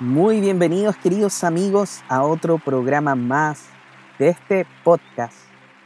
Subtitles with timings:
[0.00, 3.68] Muy bienvenidos queridos amigos a otro programa más
[4.18, 5.36] de este podcast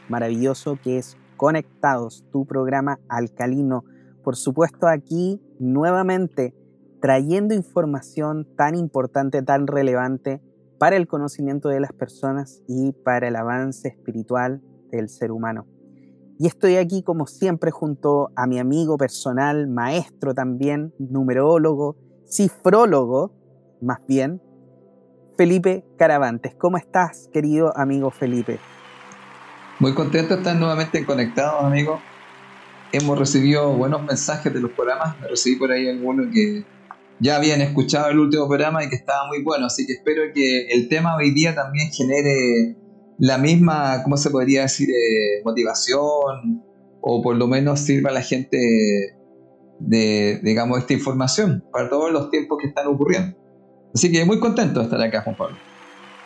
[0.09, 3.85] maravilloso que es Conectados, tu programa alcalino.
[4.25, 6.55] Por supuesto aquí nuevamente
[7.03, 10.41] trayendo información tan importante, tan relevante
[10.79, 15.67] para el conocimiento de las personas y para el avance espiritual del ser humano.
[16.39, 23.38] Y estoy aquí como siempre junto a mi amigo personal, maestro también, numerólogo, cifrólogo,
[23.81, 24.41] más bien,
[25.37, 26.55] Felipe Caravantes.
[26.57, 28.59] ¿Cómo estás, querido amigo Felipe?
[29.79, 32.01] Muy contento de estar nuevamente conectados, amigo.
[32.91, 35.21] Hemos recibido buenos mensajes de los programas.
[35.21, 36.65] Recibí por ahí algunos que
[37.21, 39.67] ya habían escuchado el último programa y que estaba muy bueno.
[39.67, 42.77] Así que espero que el tema hoy día también genere
[43.19, 46.65] la misma, ¿cómo se podría decir?, eh, motivación
[47.01, 48.59] o por lo menos sirva a la gente
[49.79, 53.37] de, digamos, esta información para todos los tiempos que están ocurriendo.
[53.95, 55.57] Así que muy contento de estar acá, Juan Pablo.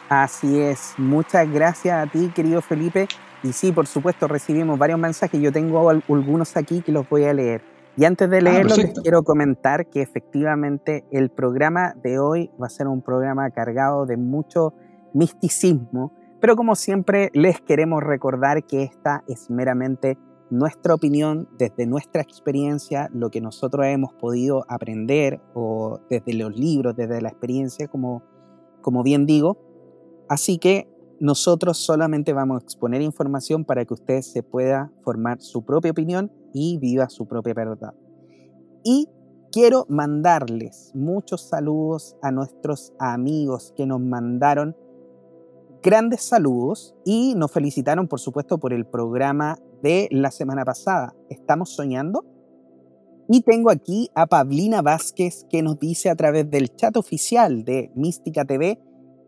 [0.08, 3.08] Así es, muchas gracias a ti, querido Felipe.
[3.42, 5.40] Y sí, por supuesto, recibimos varios mensajes.
[5.40, 7.62] Yo tengo algunos aquí que los voy a leer.
[7.96, 12.66] Y antes de ah, leerlos, les quiero comentar que efectivamente el programa de hoy va
[12.66, 14.74] a ser un programa cargado de mucho
[15.12, 20.16] misticismo, pero como siempre les queremos recordar que esta es meramente
[20.52, 26.94] nuestra opinión desde nuestra experiencia, lo que nosotros hemos podido aprender o desde los libros,
[26.94, 28.22] desde la experiencia, como,
[28.82, 29.56] como bien digo.
[30.28, 35.64] Así que nosotros solamente vamos a exponer información para que usted se pueda formar su
[35.64, 37.94] propia opinión y viva su propia verdad.
[38.84, 39.08] Y
[39.52, 44.76] quiero mandarles muchos saludos a nuestros amigos que nos mandaron
[45.82, 51.14] grandes saludos y nos felicitaron, por supuesto, por el programa de la semana pasada.
[51.28, 52.24] ¿Estamos soñando?
[53.28, 57.90] Y tengo aquí a Pablina Vázquez que nos dice a través del chat oficial de
[57.94, 58.78] Mística TV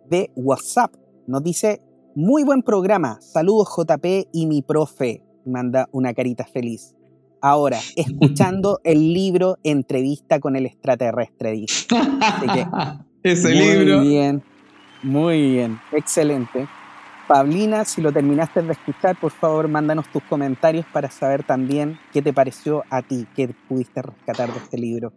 [0.09, 0.95] de WhatsApp.
[1.27, 1.81] Nos dice,
[2.15, 5.23] muy buen programa, saludos JP y mi profe.
[5.45, 6.95] Manda una carita feliz.
[7.41, 11.87] Ahora, escuchando el libro Entrevista con el extraterrestre, dice.
[13.23, 13.99] Ese libro.
[14.01, 14.43] Muy bien,
[15.05, 16.67] muy bien, excelente.
[17.29, 22.21] Pablina, si lo terminaste de escuchar, por favor, mándanos tus comentarios para saber también qué
[22.21, 25.13] te pareció a ti, qué pudiste rescatar de este libro.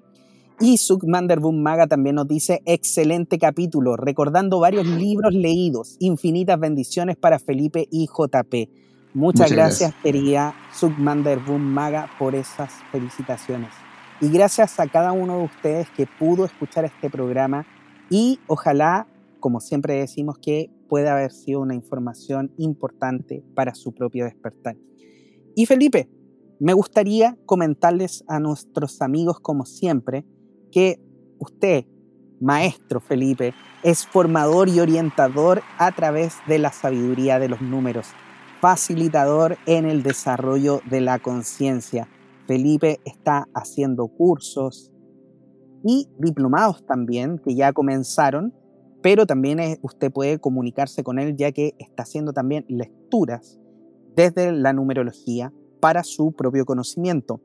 [0.60, 7.16] Y Sukmander Boom Maga también nos dice, excelente capítulo, recordando varios libros leídos, infinitas bendiciones
[7.16, 8.70] para Felipe y JP.
[9.14, 13.70] Muchas, gracias, querida Sukmander Boom Maga, por esas felicitaciones.
[14.20, 17.66] Y gracias a cada uno de ustedes que pudo escuchar este programa
[18.10, 19.08] y ojalá,
[19.40, 24.78] como siempre decimos, que puede haber sido una información importante para su propio despertar.
[25.56, 26.10] Y Felipe,
[26.60, 30.26] me gustaría comentarles a nuestros amigos, como siempre,
[30.72, 31.00] que
[31.40, 31.86] usted,
[32.40, 33.54] maestro Felipe,
[33.84, 38.08] es formador y orientador a través de la sabiduría de los números,
[38.60, 42.08] facilitador en el desarrollo de la conciencia.
[42.48, 44.92] Felipe está haciendo cursos
[45.84, 48.54] y diplomados también que ya comenzaron
[49.02, 53.60] pero también usted puede comunicarse con él ya que está haciendo también lecturas
[54.16, 57.42] desde la numerología para su propio conocimiento.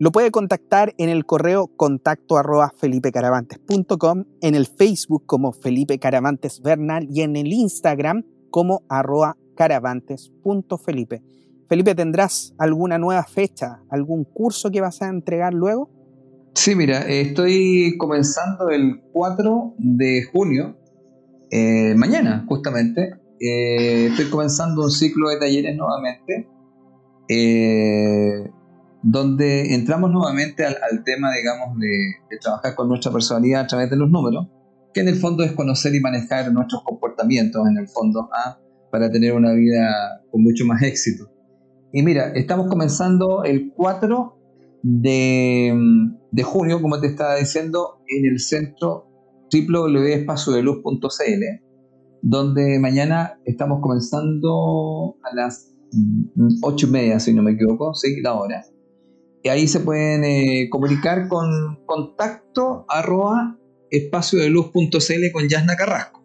[0.00, 6.62] Lo puede contactar en el correo contacto arroba felipecaravantes.com, en el Facebook como Felipe Caravantes
[6.62, 11.22] Bernal y en el Instagram como arroba caravantes.felipe.
[11.68, 15.90] Felipe, ¿tendrás alguna nueva fecha, algún curso que vas a entregar luego?
[16.58, 20.76] Sí, mira, estoy comenzando el 4 de junio,
[21.52, 23.14] eh, mañana justamente.
[23.38, 26.48] Eh, estoy comenzando un ciclo de talleres nuevamente,
[27.28, 28.50] eh,
[29.04, 34.10] donde entramos nuevamente al, tema, digamos, de, trabajar con nuestra personalidad a través de los
[34.10, 34.48] números,
[34.92, 38.58] que en el fondo es conocer y manejar nuestros comportamientos, en el fondo, ¿ah?
[38.90, 41.30] para tener una vida con mucho más éxito.
[41.92, 44.37] Y mira, estamos comenzando el 4
[44.82, 45.74] de,
[46.30, 49.06] de junio, como te estaba diciendo, en el centro
[49.52, 51.44] www.espaciodeluz.cl,
[52.22, 55.74] donde mañana estamos comenzando a las
[56.62, 58.20] 8 y media, si no me equivoco, ¿sí?
[58.20, 58.64] la hora.
[59.42, 63.56] Y ahí se pueden eh, comunicar con contacto arroba
[63.90, 66.24] espaciodeluz.cl con Yasna Carrasco.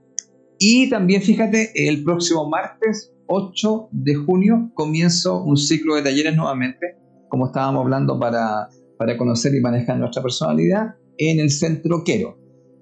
[0.59, 7.02] Y también fíjate, el próximo martes 8 de junio comienzo un ciclo de talleres nuevamente
[7.33, 12.37] como estábamos hablando, para, para conocer y manejar nuestra personalidad en el centro Quero,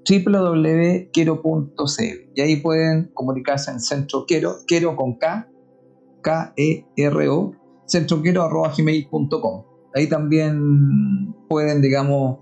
[0.05, 1.11] www.quero.cl.
[2.35, 5.49] Y ahí pueden comunicarse en Centro Quero, Quero con K,
[6.21, 7.53] K-E-R-O,
[7.87, 9.63] centroquero.gmail.com.
[9.95, 12.39] Ahí también pueden, digamos,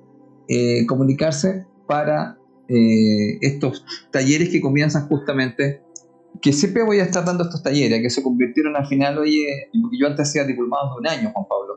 [0.48, 2.40] eh, comunicarse para
[2.70, 5.84] eh, estos talleres que comienzan justamente,
[6.42, 9.70] que siempre voy a estar dando estos talleres, que se convirtieron al final, oye,
[10.00, 11.70] yo antes hacía diplomados de un año, Juan Pablo,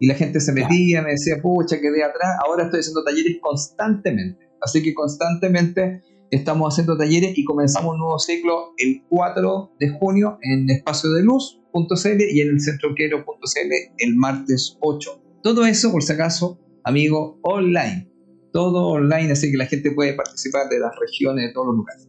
[0.00, 4.48] y la gente se metía, me decía, pucha, quedé atrás, ahora estoy haciendo talleres constantemente,
[4.60, 10.38] así que constantemente estamos haciendo talleres y comenzamos un nuevo ciclo el 4 de junio
[10.40, 15.22] en Espacio de Luz.cl y en el centroquero.cl el martes 8.
[15.42, 18.10] Todo eso, por si acaso, amigo, online.
[18.52, 22.08] Todo online, así que la gente puede participar de las regiones, de todos los lugares.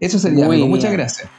[0.00, 0.66] Eso sería, amigo.
[0.68, 1.30] Muchas gracias.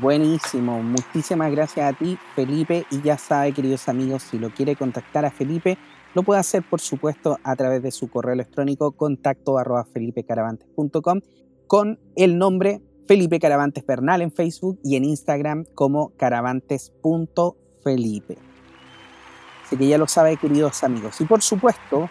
[0.00, 2.84] Buenísimo, muchísimas gracias a ti, Felipe.
[2.90, 5.78] Y ya sabe, queridos amigos, si lo quiere contactar a Felipe,
[6.14, 11.20] lo puede hacer, por supuesto, a través de su correo electrónico contacto arroba felipecaravantes.com
[11.68, 18.36] con el nombre Felipe Caravantes Bernal en Facebook y en Instagram como caravantes.felipe.
[19.64, 21.20] Así que ya lo sabe, queridos amigos.
[21.20, 22.10] Y por supuesto,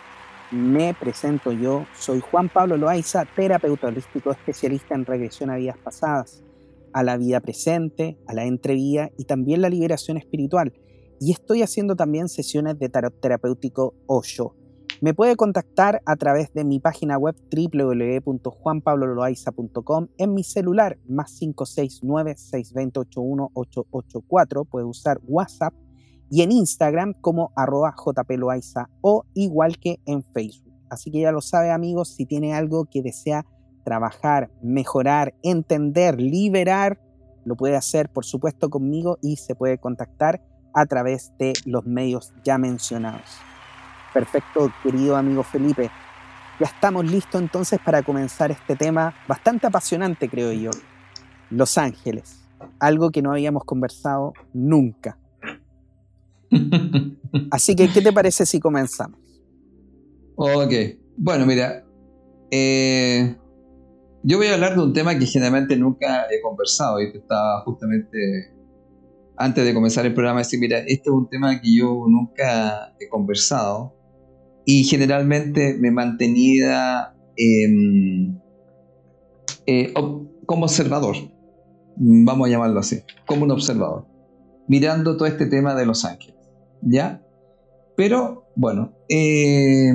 [0.51, 6.45] me presento yo, soy Juan Pablo Loaiza, terapeuta holístico especialista en regresión a vidas pasadas,
[6.93, 10.73] a la vida presente, a la entrevía y también la liberación espiritual.
[11.19, 14.55] Y estoy haciendo también sesiones de tarot terapéutico Osho.
[15.01, 22.35] Me puede contactar a través de mi página web www.juanpabloloaiza.com en mi celular más 569
[22.37, 22.99] 620
[23.53, 25.73] 884 Puede usar WhatsApp
[26.29, 30.73] y en Instagram como arroba jploaiza o igual que en Facebook.
[30.89, 33.45] Así que ya lo sabe amigos, si tiene algo que desea
[33.83, 36.99] trabajar, mejorar, entender, liberar,
[37.45, 40.41] lo puede hacer por supuesto conmigo y se puede contactar
[40.73, 43.37] a través de los medios ya mencionados.
[44.13, 45.89] Perfecto, querido amigo Felipe.
[46.59, 50.71] Ya estamos listos entonces para comenzar este tema bastante apasionante, creo yo.
[51.49, 52.43] Los Ángeles,
[52.79, 55.17] algo que no habíamos conversado nunca.
[57.51, 59.19] Así que, ¿qué te parece si comenzamos?
[60.35, 60.73] Ok,
[61.17, 61.83] bueno, mira,
[62.51, 63.35] eh,
[64.23, 67.61] yo voy a hablar de un tema que generalmente nunca he conversado y que estaba
[67.61, 68.53] justamente
[69.35, 73.09] antes de comenzar el programa, decir, mira, este es un tema que yo nunca he
[73.09, 73.93] conversado
[74.65, 78.39] y generalmente me mantenía em,
[79.65, 79.93] eh,
[80.45, 81.15] como observador,
[81.97, 84.05] vamos a llamarlo así, como un observador,
[84.67, 86.33] mirando todo este tema de Los Ángeles.
[86.81, 87.21] ¿ya?
[87.95, 89.93] Pero bueno, eh,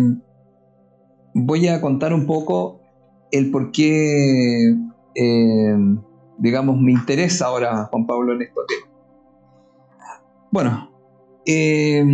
[1.34, 2.80] voy a contar un poco
[3.30, 4.74] el por qué,
[5.14, 5.76] eh,
[6.38, 8.88] digamos, me interesa ahora Juan Pablo en este tema.
[10.50, 10.90] Bueno,
[11.44, 12.04] eh,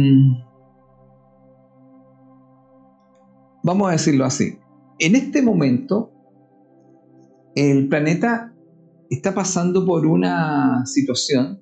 [3.63, 4.59] vamos a decirlo así.
[4.99, 6.13] En este momento,
[7.55, 8.55] el planeta
[9.11, 11.61] está pasando por una situación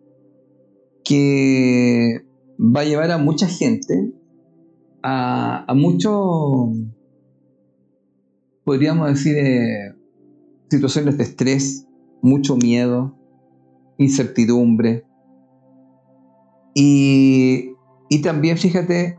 [1.04, 2.24] que
[2.58, 4.12] va a llevar a mucha gente
[5.02, 6.72] a, a mucho,
[8.64, 9.94] podríamos decir, eh,
[10.68, 11.86] situaciones de estrés,
[12.22, 13.16] mucho miedo,
[13.98, 15.04] incertidumbre.
[16.74, 17.72] Y,
[18.08, 19.18] y también, fíjate,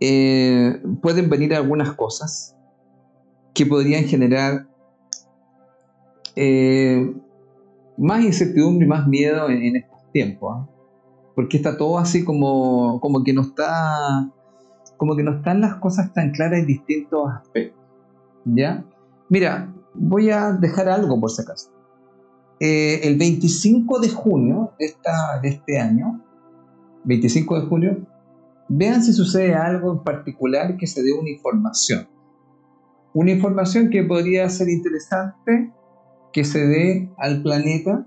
[0.00, 2.56] eh, pueden venir algunas cosas
[3.54, 4.66] que podrían generar
[6.34, 7.14] eh,
[7.98, 10.56] más incertidumbre y más miedo en, estos tiempos.
[10.56, 10.68] ¿ah?
[11.34, 14.30] porque está todo así como, como que no está
[15.02, 17.82] como que no están las cosas tan claras en distintos aspectos.
[18.44, 18.84] ¿Ya?
[19.28, 21.72] Mira, voy a dejar algo por si acaso.
[22.60, 26.22] Eh, el 25 de junio de, esta, de este año,
[27.02, 28.06] 25 de junio,
[28.68, 32.06] vean si sucede algo en particular que se dé una información.
[33.12, 35.72] Una información que podría ser interesante
[36.32, 38.06] que se dé al planeta,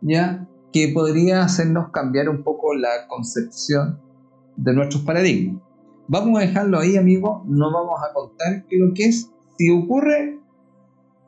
[0.00, 0.48] ¿ya?
[0.72, 4.00] que podría hacernos cambiar un poco la concepción
[4.56, 5.62] de nuestros paradigmas.
[6.08, 9.30] Vamos a dejarlo ahí, amigos, no vamos a contar qué lo que es.
[9.56, 10.38] Si ocurre,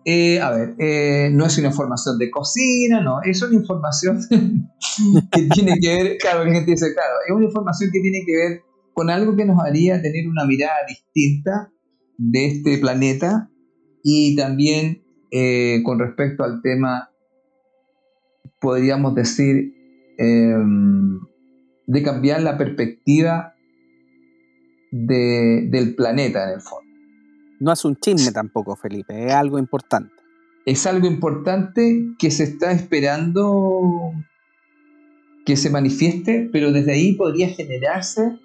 [0.04, 4.20] eh, a ver, eh, no es una información de cocina, no, es una información
[5.32, 8.36] que tiene que ver, claro, la gente dice, claro, es una información que tiene que
[8.36, 11.72] ver con algo que nos haría tener una mirada distinta
[12.18, 13.50] de este planeta
[14.02, 17.10] y también eh, con respecto al tema
[18.60, 19.74] podríamos decir,
[20.18, 21.20] em,
[21.86, 23.55] de cambiar la perspectiva
[24.90, 26.86] del planeta en el fondo.
[27.58, 30.12] No es un chisme tampoco, Felipe, es algo importante.
[30.64, 34.12] Es algo importante que se está esperando
[35.46, 38.36] que se manifieste, pero desde ahí podría generarse,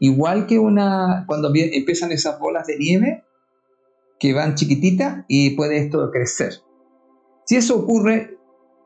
[0.00, 3.24] igual que una, cuando empiezan esas bolas de nieve,
[4.18, 6.54] que van chiquititas y puede esto crecer.
[7.46, 8.38] Si eso ocurre,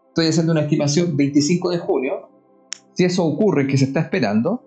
[0.09, 2.29] estoy haciendo una estimación 25 de junio,
[2.93, 4.65] si eso ocurre, que se está esperando,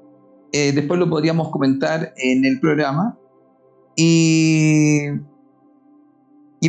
[0.51, 3.17] eh, después lo podríamos comentar en el programa
[3.95, 5.09] y,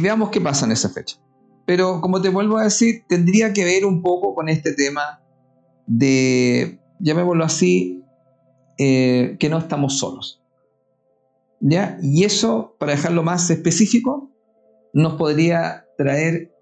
[0.00, 1.16] veamos qué pasa en esa fecha.
[1.66, 5.22] Pero como te vuelvo a decir, tendría que ver un poco con este tema
[5.86, 8.02] de, llamémoslo así,
[8.78, 10.42] eh, que no estamos solos.
[11.60, 11.98] ¿Ya?
[12.02, 14.30] Y eso, para dejarlo más específico,
[14.92, 16.52] nos podría traer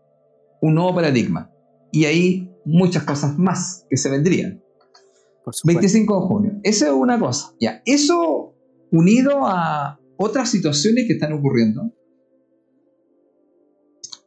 [0.61, 1.51] un nuevo paradigma.
[1.93, 4.63] Y ahí muchas cosas más que se vendrían.
[5.65, 6.61] 25 de junio.
[6.63, 7.55] Esa es una cosa.
[7.61, 8.55] Ya, eso
[8.91, 11.93] unido a otras situaciones que están ocurriendo.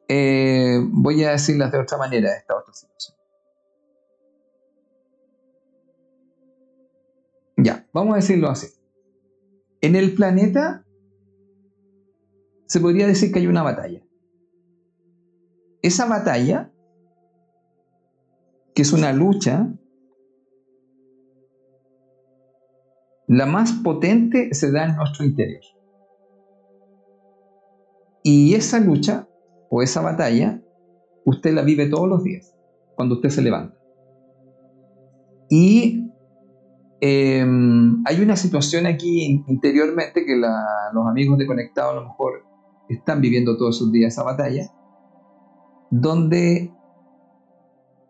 [0.08, 3.18] Eh, voy a decirlas de otra manera, esta otra situación.
[7.58, 8.68] Ya, vamos a decirlo así.
[9.82, 10.86] En el planeta
[12.68, 14.02] se podría decir que hay una batalla.
[15.82, 16.72] Esa batalla,
[18.74, 19.74] que es una lucha,
[23.32, 25.62] la más potente se da en nuestro interior.
[28.24, 29.28] Y esa lucha
[29.70, 30.62] o esa batalla,
[31.26, 32.56] usted la vive todos los días,
[32.96, 33.76] cuando usted se levanta.
[35.50, 36.12] Y
[37.04, 42.44] Em, hay una situación aquí interiormente que los amigos de Conectado a lo mejor
[42.90, 44.72] están viviendo todos esos días esa batalla,
[45.90, 46.72] donde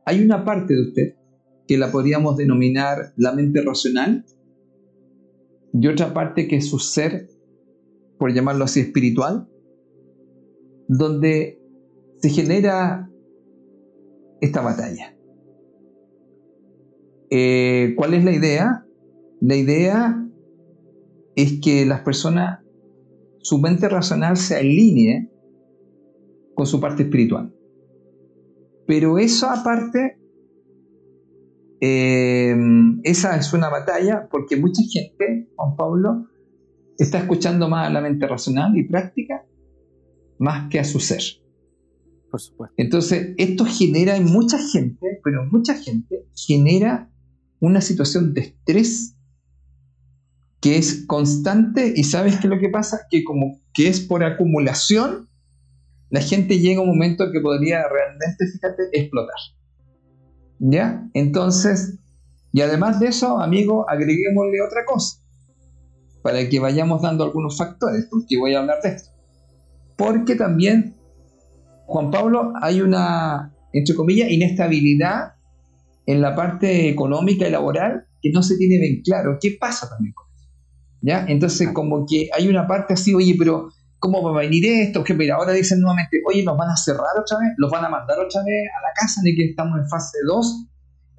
[0.05, 1.15] hay una parte de usted
[1.69, 4.25] que la podríamos denominar la mente racional
[5.73, 7.29] y otra parte que es su ser,
[8.17, 9.47] por llamarlo así, espiritual,
[10.87, 11.59] donde
[12.17, 13.09] se genera
[14.41, 15.15] esta batalla.
[17.29, 18.85] Eh, ¿Cuál es la idea?
[19.39, 20.27] La idea
[21.35, 22.59] es que las personas,
[23.39, 25.31] su mente racional se alinee
[26.53, 27.55] con su parte espiritual.
[28.85, 30.19] Pero eso aparte,
[31.81, 32.55] eh,
[33.03, 36.27] esa es una batalla porque mucha gente, Juan Pablo,
[36.97, 39.43] está escuchando más a la mente racional y práctica
[40.37, 41.21] más que a su ser.
[42.29, 42.75] Por supuesto.
[42.77, 47.09] Entonces, esto genera en mucha gente, pero mucha gente genera
[47.59, 49.15] una situación de estrés
[50.61, 54.23] que es constante y sabes qué es lo que pasa, que como que es por
[54.23, 55.27] acumulación,
[56.11, 59.35] la gente llega a un momento que podría realmente, fíjate, explotar.
[60.63, 61.09] ¿Ya?
[61.15, 61.97] Entonces,
[62.53, 65.17] y además de eso, amigo, agreguémosle otra cosa,
[66.21, 69.09] para que vayamos dando algunos factores, porque voy a hablar de esto.
[69.97, 70.95] Porque también,
[71.87, 75.33] Juan Pablo, hay una, entre comillas, inestabilidad
[76.05, 79.39] en la parte económica y laboral que no se tiene bien claro.
[79.41, 80.47] ¿Qué pasa también con eso?
[81.01, 81.25] ¿Ya?
[81.27, 83.69] Entonces, como que hay una parte así, oye, pero
[84.01, 85.03] ¿cómo va a venir esto?
[85.03, 87.53] Que mira, ahora dicen nuevamente, oye, ¿nos van a cerrar otra vez?
[87.57, 90.67] ¿Los van a mandar otra vez a la casa de que estamos en fase 2?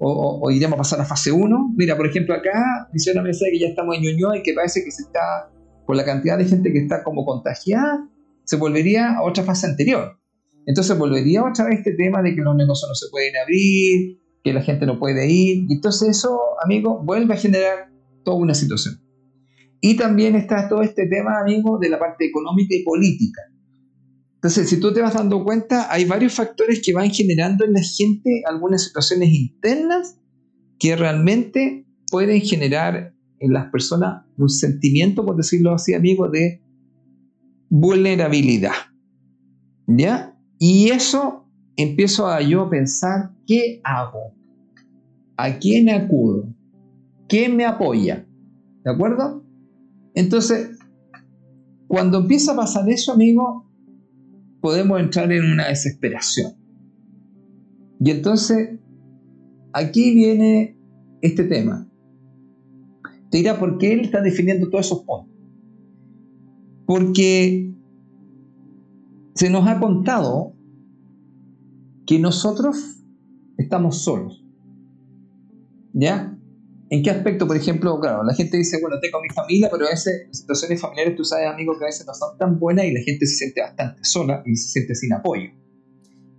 [0.05, 1.75] O, iremos a pasar a fase 1.
[1.77, 4.83] Mira, por ejemplo, acá dice una mensaje que ya estamos en Ñuñoa y que parece
[4.83, 5.49] que se está,
[5.87, 8.05] por la cantidad de gente que está como contagiada,
[8.43, 10.19] se volvería a otra fase anterior.
[10.65, 14.51] Entonces volvería otra vez este tema de que los negocios no se pueden abrir, que
[14.51, 15.65] la gente no puede ir.
[15.69, 17.89] Y entonces eso, amigo, vuelve a generar
[18.25, 19.02] toda una situación.
[19.85, 23.41] Y también está todo este tema, amigo, de la parte económica y política.
[24.35, 27.81] Entonces, si tú te vas dando cuenta, hay varios factores que van generando en la
[27.81, 30.17] gente algunas situaciones internas
[30.79, 36.63] que realmente pueden generar en las personas un sentimiento, por decirlo así, amigo, de
[37.69, 38.71] vulnerabilidad.
[39.85, 40.33] ¿Ya?
[40.59, 44.33] Y eso empiezo a yo pensar, ¿qué hago?
[45.35, 46.55] ¿A quién acudo?
[47.27, 48.25] ¿Quién me apoya?
[48.85, 49.42] ¿De acuerdo?
[50.15, 50.77] Entonces,
[51.87, 53.69] cuando empieza a pasar eso, amigo,
[54.61, 56.53] podemos entrar en una desesperación.
[57.99, 58.79] Y entonces,
[59.73, 60.77] aquí viene
[61.21, 61.87] este tema.
[63.29, 65.33] Te dirá por qué él está definiendo todos esos puntos.
[66.85, 67.73] Porque
[69.33, 70.53] se nos ha contado
[72.05, 73.03] que nosotros
[73.57, 74.45] estamos solos.
[75.93, 76.32] ¿Ya?
[76.93, 79.89] ¿En qué aspecto, por ejemplo, claro, la gente dice, bueno, tengo mi familia, pero a
[79.89, 82.91] veces las situaciones familiares, tú sabes, amigo, que a veces no son tan buenas y
[82.91, 85.49] la gente se siente bastante sola y se siente sin apoyo.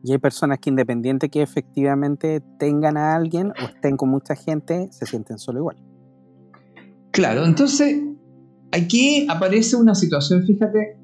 [0.04, 4.87] Y hay personas que independiente que efectivamente tengan a alguien o estén con mucha gente,
[4.92, 5.76] se sienten solo igual.
[7.11, 8.00] Claro, entonces
[8.70, 10.99] aquí aparece una situación, fíjate,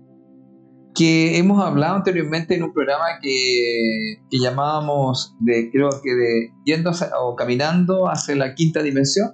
[0.94, 7.36] que hemos hablado anteriormente en un programa que, llamábamos de, creo que de yendo o
[7.36, 9.30] caminando hacia la quinta dimensión,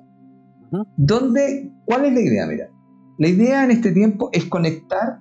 [0.96, 2.46] donde, ¿cuál es la idea?
[2.46, 2.70] Mira,
[3.18, 5.20] la idea en este tiempo es conectar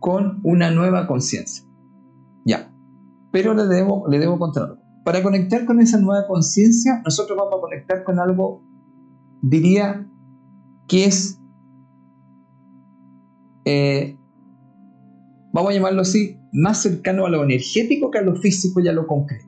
[0.00, 1.64] con una nueva conciencia.
[2.44, 2.72] Ya,
[3.30, 7.60] pero le debo, le debo contar Para conectar con esa nueva conciencia, nosotros vamos a
[7.60, 8.62] conectar con algo,
[9.40, 10.06] diría,
[10.88, 11.40] que es
[13.64, 14.18] eh,
[15.54, 18.92] vamos a llamarlo así, más cercano a lo energético que a lo físico y a
[18.92, 19.46] lo concreto.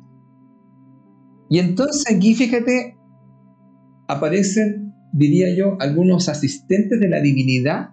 [1.50, 2.96] Y entonces aquí, fíjate,
[4.06, 7.90] aparecen, diría yo, algunos asistentes de la divinidad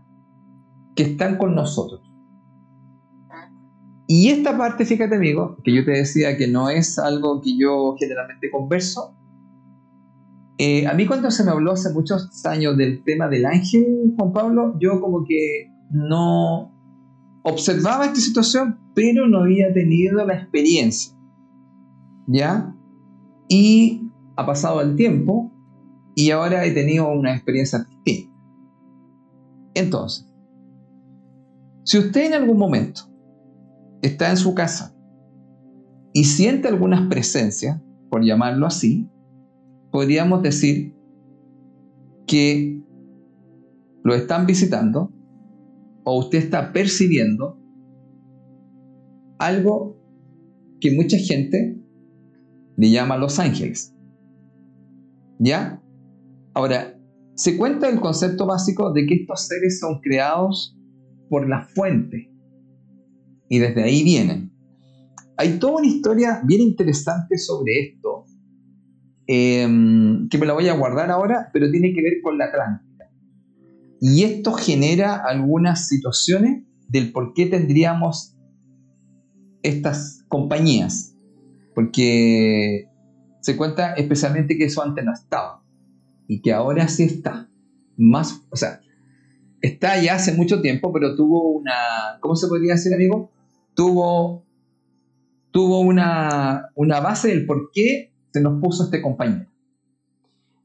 [0.96, 2.02] que están con nosotros.
[4.08, 7.96] Y esta parte, fíjate amigo, que yo te decía que no es algo que yo
[7.98, 9.16] generalmente converso,
[10.60, 14.34] eh, a mí cuando se me habló hace muchos años del tema del ángel, Juan
[14.34, 16.73] Pablo, yo como que no
[17.44, 21.14] observaba esta situación, pero no había tenido la experiencia.
[22.28, 22.76] ¿Ya?
[23.50, 25.52] Y ha pasado el tiempo
[26.16, 28.34] y ahora he tenido una experiencia distinta.
[29.76, 30.34] Entonces,
[31.84, 33.02] si usted en algún momento
[34.02, 34.96] está en su casa
[36.14, 39.10] y siente algunas presencias, por llamarlo así,
[39.92, 40.96] podríamos decir
[42.28, 42.82] que
[44.04, 45.12] lo están visitando
[46.04, 47.60] o usted está percibiendo
[49.40, 50.00] algo
[50.80, 51.78] que mucha gente
[52.78, 53.96] le llama los ángeles.
[55.40, 55.82] ¿Ya?
[56.54, 57.00] Ahora,
[57.36, 60.78] se cuenta el concepto básico de que estos seres son creados
[61.30, 62.32] por la fuente
[63.50, 64.52] y desde ahí vienen.
[65.38, 68.26] Hay toda una historia bien interesante sobre esto
[69.26, 72.83] Em, que me la voy a guardar ahora, pero tiene que ver con la Atlántida.
[74.06, 78.36] Y esto genera algunas situaciones del por qué tendríamos
[79.62, 81.16] estas compañías.
[81.74, 82.90] Porque
[83.40, 85.64] se cuenta especialmente que eso antes no estaba
[86.28, 87.50] y que ahora sí está.
[87.96, 88.82] Más, o sea,
[89.62, 93.32] está ya hace mucho tiempo, pero tuvo una, ¿cómo se podría decir, amigo?
[93.74, 94.46] Tuvo,
[95.52, 99.50] tuvo una, una base del por qué se nos puso este compañero.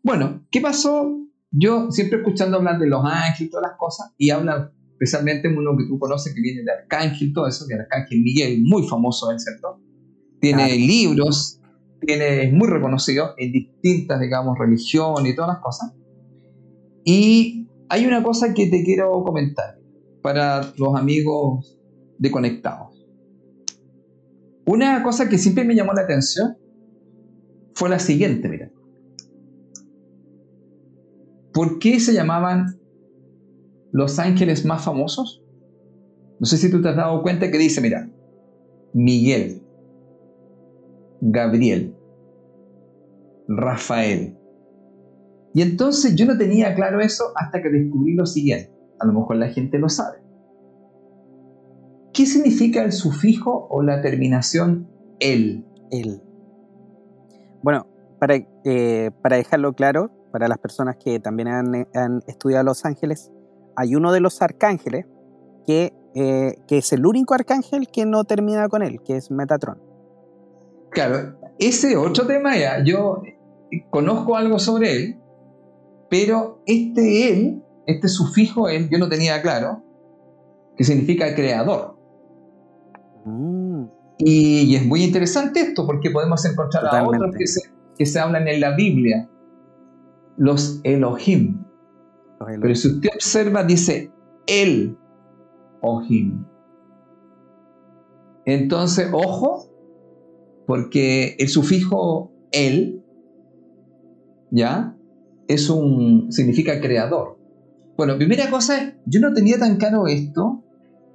[0.02, 1.27] Bueno, ¿qué pasó?
[1.50, 5.76] Yo siempre escuchando hablar de los ángeles y todas las cosas, y habla especialmente uno
[5.76, 9.38] que tú conoces que viene de Arcángel, todo eso, de Arcángel Miguel, muy famoso él,
[9.38, 9.80] ¿cierto?
[10.40, 11.60] Tiene libros,
[12.00, 15.94] tiene, es muy reconocido en distintas, digamos, religiones y todas las cosas.
[17.04, 19.78] Y hay una cosa que te quiero comentar
[20.22, 21.78] para los amigos
[22.18, 23.06] de Conectados.
[24.66, 26.58] Una cosa que siempre me llamó la atención
[27.74, 28.48] fue la siguiente.
[31.52, 32.78] ¿Por qué se llamaban
[33.92, 35.42] los ángeles más famosos?
[36.40, 38.08] No sé si tú te has dado cuenta que dice, mira,
[38.92, 39.62] Miguel,
[41.20, 41.96] Gabriel,
[43.48, 44.36] Rafael.
[45.54, 48.72] Y entonces yo no tenía claro eso hasta que descubrí lo siguiente.
[49.00, 50.18] A lo mejor la gente lo sabe.
[52.12, 54.88] ¿Qué significa el sufijo o la terminación
[55.20, 55.64] el?
[55.90, 56.22] El.
[57.62, 57.86] Bueno,
[58.18, 63.30] para, eh, para dejarlo claro, para las personas que también han, estudiado Los Ángeles,
[63.76, 65.06] hay uno de los arcángeles
[65.66, 69.78] que, eh, que, es el único arcángel que no termina con él, que es Metatron.
[70.90, 73.22] Claro, ese otro tema ya, yo
[73.90, 75.18] conozco algo sobre él,
[76.08, 79.82] pero este él, este sufijo él, yo no tenía claro,
[80.76, 81.98] que significa creador.
[83.24, 83.84] Mm.
[84.18, 87.60] Y, es muy interesante esto porque podemos encontrar a otros que se,
[87.96, 89.28] que se hablan en la Biblia,
[90.38, 91.64] los Elohim.
[92.60, 94.12] Pero si usted observa, dice
[94.46, 94.96] el
[95.82, 96.44] Ohim.
[98.46, 99.68] Entonces, ojo,
[100.66, 103.02] porque el sufijo el,
[104.50, 104.96] ¿ya?
[105.48, 107.38] Es un, significa creador.
[107.96, 110.64] Bueno, primera cosa, yo no tenía tan claro esto,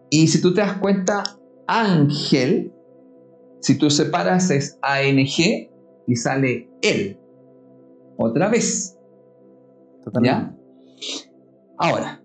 [0.10, 1.24] y si tú te das cuenta,
[1.66, 2.74] ángel
[3.64, 5.70] si tú separas es ANG
[6.06, 7.18] y sale él.
[8.18, 8.93] Otra vez.
[11.78, 12.22] Ahora,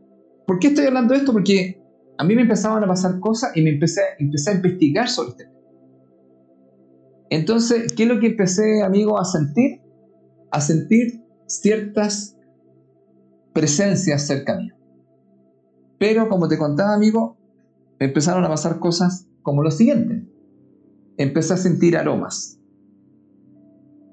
[0.46, 1.32] ¿por qué estoy hablando de esto?
[1.32, 1.82] Porque
[2.16, 5.44] a mí me empezaban a pasar cosas y me empecé, empecé a investigar sobre este
[5.44, 5.56] tema.
[7.30, 9.82] Entonces, ¿qué es lo que empecé, amigo, a sentir?
[10.50, 12.36] A sentir ciertas
[13.52, 14.74] presencias cerca mío.
[15.98, 17.36] Pero como te contaba, amigo,
[18.00, 20.28] me empezaron a pasar cosas como lo siguiente
[21.18, 22.58] empecé a sentir aromas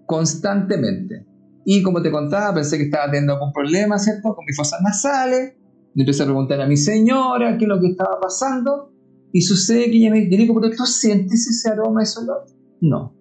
[0.08, 1.25] constantemente.
[1.65, 4.36] Y como te contaba, pensé que estaba teniendo algún problema, ¿cierto?
[4.36, 5.56] Con mis fosas nasales.
[5.95, 8.91] Le empecé a preguntar a mi señora qué es lo que estaba pasando.
[9.32, 12.45] Y sucede que ella me dijo, ¿pero tú sientes ese aroma, ese olor?
[12.80, 13.15] No.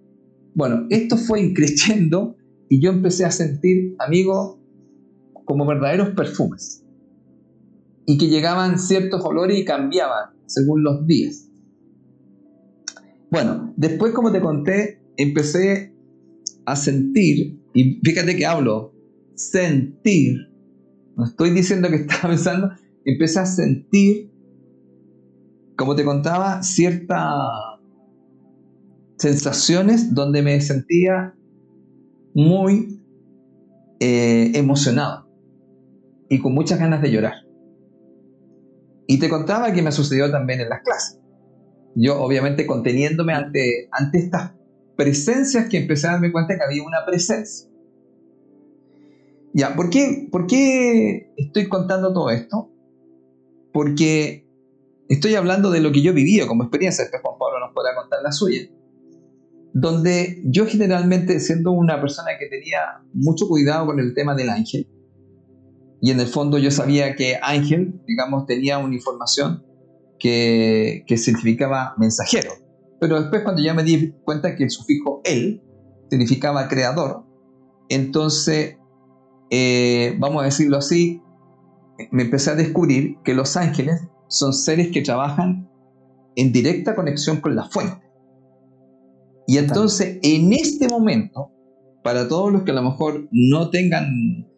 [0.55, 2.37] Bueno, esto fue increciendo
[2.69, 4.61] y yo empecé a sentir, amigo,
[5.45, 6.85] como verdaderos perfumes.
[8.07, 11.49] Y que llegaban ciertos olores y cambiaban según los días.
[13.31, 15.95] Bueno, después como te conté, empecé
[16.67, 18.95] a sentir, y fíjate que hablo,
[19.35, 20.49] sentir,
[21.17, 22.71] no estoy diciendo que estaba pensando,
[23.05, 24.35] empecé a sentir
[25.77, 27.33] como te contaba, ciertas
[29.19, 31.35] sensaciones donde me sentía
[32.35, 33.01] muy
[34.01, 35.29] eh, emocionado
[36.29, 37.35] y con muchas ganas de llorar.
[39.07, 41.21] Y te contaba que me sucedió también en las clases.
[41.95, 44.53] Yo obviamente conteniéndome ante, ante estas
[44.97, 47.69] presencias que empecé a darme cuenta que había una presencia.
[49.53, 52.71] Ya, ¿por qué, ¿por qué estoy contando todo esto?
[53.73, 54.49] Porque
[55.09, 58.21] estoy hablando de lo que yo he como experiencia, después Juan Pablo nos podrá contar
[58.23, 58.63] la suya,
[59.73, 64.89] donde yo generalmente, siendo una persona que tenía mucho cuidado con el tema del ángel,
[66.01, 69.65] y en el fondo yo sabía que ángel, digamos, tenía una información
[70.19, 72.51] que, que significaba mensajero,
[73.05, 75.63] pero después cuando ya me di cuenta que el sufijo él
[76.09, 77.27] significaba creador,
[77.91, 78.79] entonces,
[79.51, 81.21] eh, vamos a decirlo así,
[82.11, 85.69] me empecé a descubrir que los ángeles son seres que trabajan
[86.35, 88.11] en directa conexión con la fuente.
[89.47, 91.53] Y entonces, en este momento,
[92.03, 94.49] para todos los que a lo mejor no tengan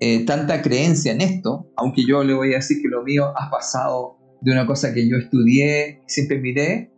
[0.00, 3.50] eh, tanta creencia en esto, aunque yo le voy a decir que lo mío ha
[3.50, 6.94] pasado de una cosa que yo estudié, siempre miré,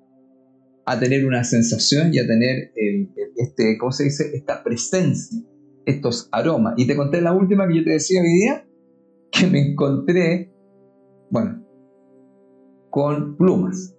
[0.90, 2.72] a tener una sensación y a tener
[3.37, 4.33] este, ¿cómo se dice?
[4.35, 5.38] Esta presencia,
[5.87, 6.74] estos aromas.
[6.76, 8.66] Y te conté la última que yo te decía hoy día,
[9.31, 10.53] que me encontré,
[11.31, 11.64] bueno,
[12.90, 13.94] con plumas.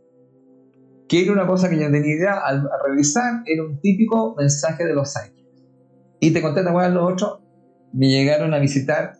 [1.07, 4.93] Que era una cosa que yo tenía idea, al, revisar, era un típico mensaje de
[4.93, 5.49] los ángeles.
[6.19, 7.39] Y te conté también los otros,
[7.93, 9.13] me llegaron a visitar,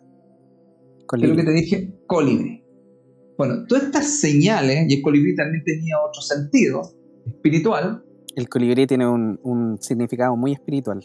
[1.08, 1.94] ¿qué es lo que te dije?
[2.06, 2.62] Colibrí.
[3.38, 8.04] Bueno, todas estas señales, y el colibrí también tenía otro sentido espiritual.
[8.34, 11.04] El colibrí tiene un, un significado muy espiritual.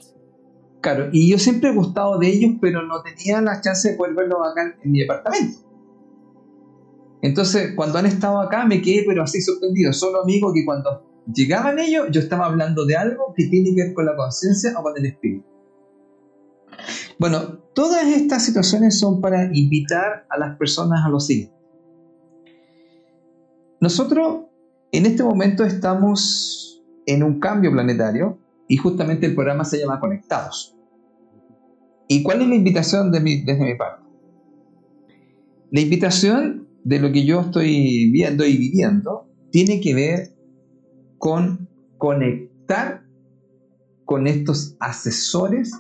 [0.82, 4.16] Claro, y yo siempre he gustado de ellos, pero no tenía la chance de poder
[4.16, 5.60] verlos acá en mi departamento.
[7.22, 9.92] Entonces, cuando han estado acá, me quedé, pero así sorprendido.
[9.92, 13.94] Solo amigo que cuando llegaban ellos, yo estaba hablando de algo que tiene que ver
[13.94, 15.46] con la conciencia o con el espíritu.
[17.20, 21.56] Bueno, todas estas situaciones son para invitar a las personas a lo siguiente.
[23.80, 24.47] Nosotros
[24.91, 30.76] en este momento estamos en un cambio planetario y justamente el programa se llama Conectados.
[32.08, 34.06] ¿Y cuál es la invitación de desde mi parte?
[35.71, 40.36] La invitación de lo que yo estoy viendo y viviendo tiene que ver
[41.17, 43.06] con conectar
[44.06, 45.73] con estos asesores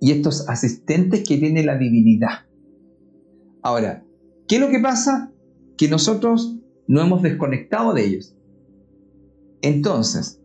[0.00, 2.46] y estos asistentes que tiene la divinidad.
[3.62, 4.04] Ahora,
[4.48, 5.32] ¿qué es lo que pasa?
[5.76, 6.56] Que nosotros
[6.86, 8.34] no hemos desconectado de ellos.
[9.62, 10.40] Entonces,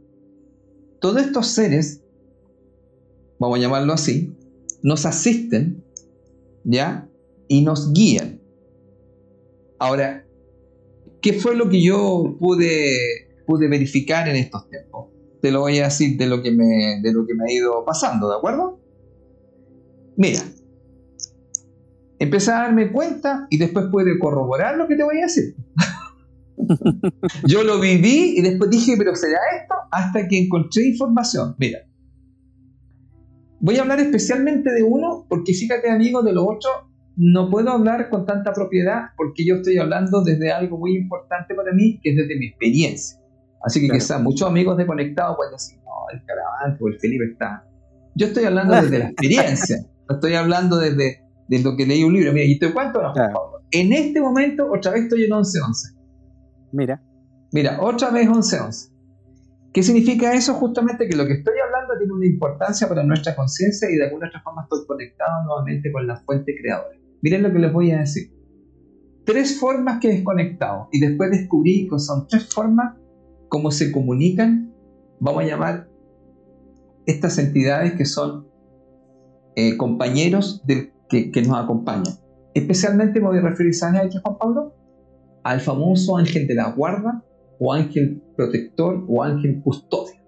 [0.99, 2.03] todos estos seres,
[3.39, 4.35] vamos a llamarlo así,
[4.83, 5.83] nos asisten,
[6.63, 7.09] ¿ya?
[7.47, 8.41] Y nos guían.
[9.79, 10.25] Ahora,
[11.21, 12.97] ¿qué fue lo que yo pude,
[13.45, 15.09] pude verificar en estos tiempos?
[15.41, 17.83] Te lo voy a decir de lo que me, de lo que me ha ido
[17.83, 18.79] pasando, ¿de acuerdo?
[20.15, 20.41] Mira,
[22.19, 25.55] empecé a darme cuenta y después pude corroborar lo que te voy a decir.
[27.47, 29.75] yo lo viví y después dije, pero ¿será esto?
[29.91, 31.55] Hasta que encontré información.
[31.57, 31.79] Mira,
[33.59, 36.71] voy a hablar especialmente de uno, porque fíjate, amigo, de los otros
[37.15, 41.73] no puedo hablar con tanta propiedad porque yo estoy hablando desde algo muy importante para
[41.73, 43.19] mí, que es desde mi experiencia.
[43.63, 47.25] Así que quizás muchos amigos de Conectado pueden decir, no, el Caravante o el Felipe
[47.31, 47.63] está.
[48.15, 49.77] Yo estoy hablando desde la experiencia,
[50.09, 51.21] no estoy hablando desde,
[51.63, 52.33] lo que leí un libro.
[52.33, 53.13] Mira, y te cuento, no,
[53.71, 56.00] en este momento otra vez estoy en 11-11.
[56.71, 57.03] Mira.
[57.51, 58.91] Mira, otra vez 11-11.
[59.73, 60.53] ¿Qué significa eso?
[60.55, 64.27] Justamente que lo que estoy hablando tiene una importancia para nuestra conciencia y de alguna
[64.27, 66.97] otra forma estoy conectado nuevamente con la fuente creadora.
[67.21, 68.33] Miren lo que les voy a decir.
[69.25, 72.97] Tres formas que desconectado y después descubrí que son tres formas
[73.47, 74.73] como se comunican,
[75.19, 75.89] vamos a llamar
[77.05, 78.47] estas entidades que son
[79.55, 80.63] eh, compañeros
[81.09, 82.15] que, nos acompañan.
[82.53, 84.75] Especialmente me voy a referir, ¿sabes a Juan Pablo?
[85.43, 87.23] Al famoso ángel de la guarda,
[87.59, 90.19] o ángel protector, o ángel custodio.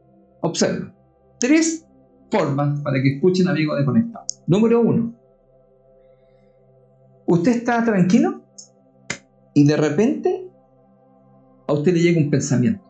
[0.42, 0.94] Observen.
[1.40, 1.86] Tres
[2.32, 4.26] formas para que escuchen, amigos de Conectado.
[4.48, 5.14] Número uno,
[7.26, 8.44] usted está tranquilo
[9.54, 10.50] y de repente
[11.68, 12.84] a usted le llega un pensamiento.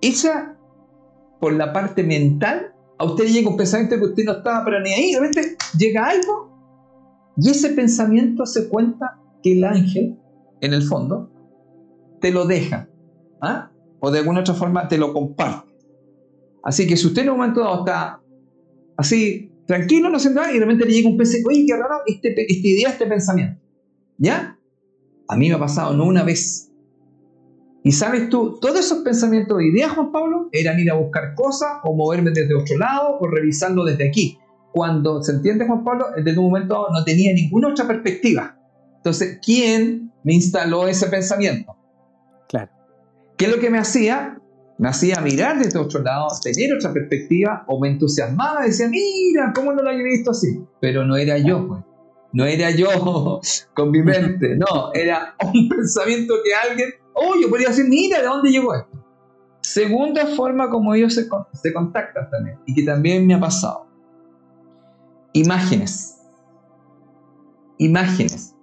[0.00, 0.56] Esa,
[1.40, 4.92] por la parte mental, a usted le llega un pensamiento que usted no estaba ni
[4.92, 6.52] ahí, de repente llega algo
[7.36, 10.18] y ese pensamiento se cuenta que el ángel,
[10.62, 11.30] en el fondo,
[12.18, 12.88] te lo deja.
[13.42, 13.70] ¿ah?
[14.00, 15.70] O de alguna otra forma te lo comparte.
[16.62, 18.22] Así que si usted en un momento dado está
[18.96, 21.96] así tranquilo, no se nada, y de repente le llega un pensamiento, oye, qué raro
[22.06, 23.60] este, esta idea, este pensamiento.
[24.16, 24.58] ¿Ya?
[25.28, 26.72] A mí me ha pasado no una vez.
[27.82, 31.80] Y sabes tú, todos esos pensamientos de ideas, Juan Pablo, eran ir a buscar cosas
[31.84, 34.38] o moverme desde otro lado o revisarlo desde aquí.
[34.72, 38.58] Cuando se entiende, Juan Pablo, desde un momento no tenía ninguna otra perspectiva.
[39.04, 41.76] Entonces, ¿quién me instaló ese pensamiento?
[42.48, 42.72] Claro.
[43.36, 44.40] ¿Qué es lo que me hacía?
[44.78, 49.74] Me hacía mirar desde otro lado, tener otra perspectiva, o me entusiasmaba, decía, mira, ¿cómo
[49.74, 50.58] no lo había visto así?
[50.80, 51.82] Pero no era yo, pues.
[52.32, 52.88] No era yo
[53.74, 58.24] con mi mente, no, era un pensamiento que alguien, oh, yo podría decir, mira, ¿de
[58.24, 59.04] dónde llegó esto?
[59.60, 63.86] Segunda forma como ellos se, se contactan también, y que también me ha pasado.
[65.34, 66.22] Imágenes.
[67.76, 68.53] Imágenes.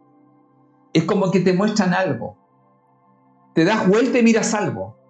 [0.93, 2.37] Es como que te muestran algo.
[3.53, 5.01] Te das vuelta y miras algo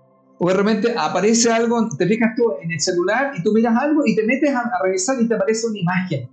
[0.43, 4.01] o de repente aparece algo, te fijas tú en el celular y tú miras algo
[4.07, 6.29] y te metes a, revisar y te aparece una imagen.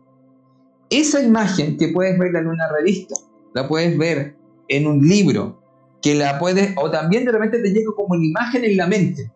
[0.89, 3.17] Esa imagen que puedes ver en una revista,
[3.53, 4.35] la puedes ver
[4.69, 5.61] en un libro,
[6.01, 9.31] que la puedes, o también de repente te llega como una imagen en la mente.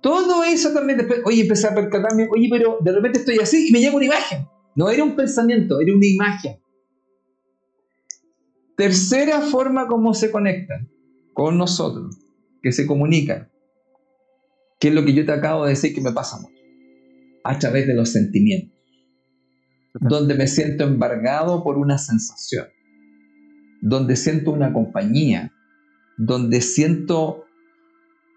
[0.00, 3.72] Todo eso también después, oye, empecé a percatarme, oye, pero de repente estoy así y
[3.72, 4.48] me llega una imagen.
[4.74, 6.58] No era un pensamiento, era una imagen.
[8.80, 10.88] Tercera forma como se conectan
[11.34, 12.16] con nosotros,
[12.62, 13.50] que se comunican,
[14.78, 16.62] ¿Qué es lo que yo te acabo de decir que me pasa mucho?
[17.44, 18.74] A través de los sentimientos.
[20.00, 22.68] Donde me siento embargado por una sensación.
[23.82, 25.52] Donde siento una compañía.
[26.16, 27.44] Donde siento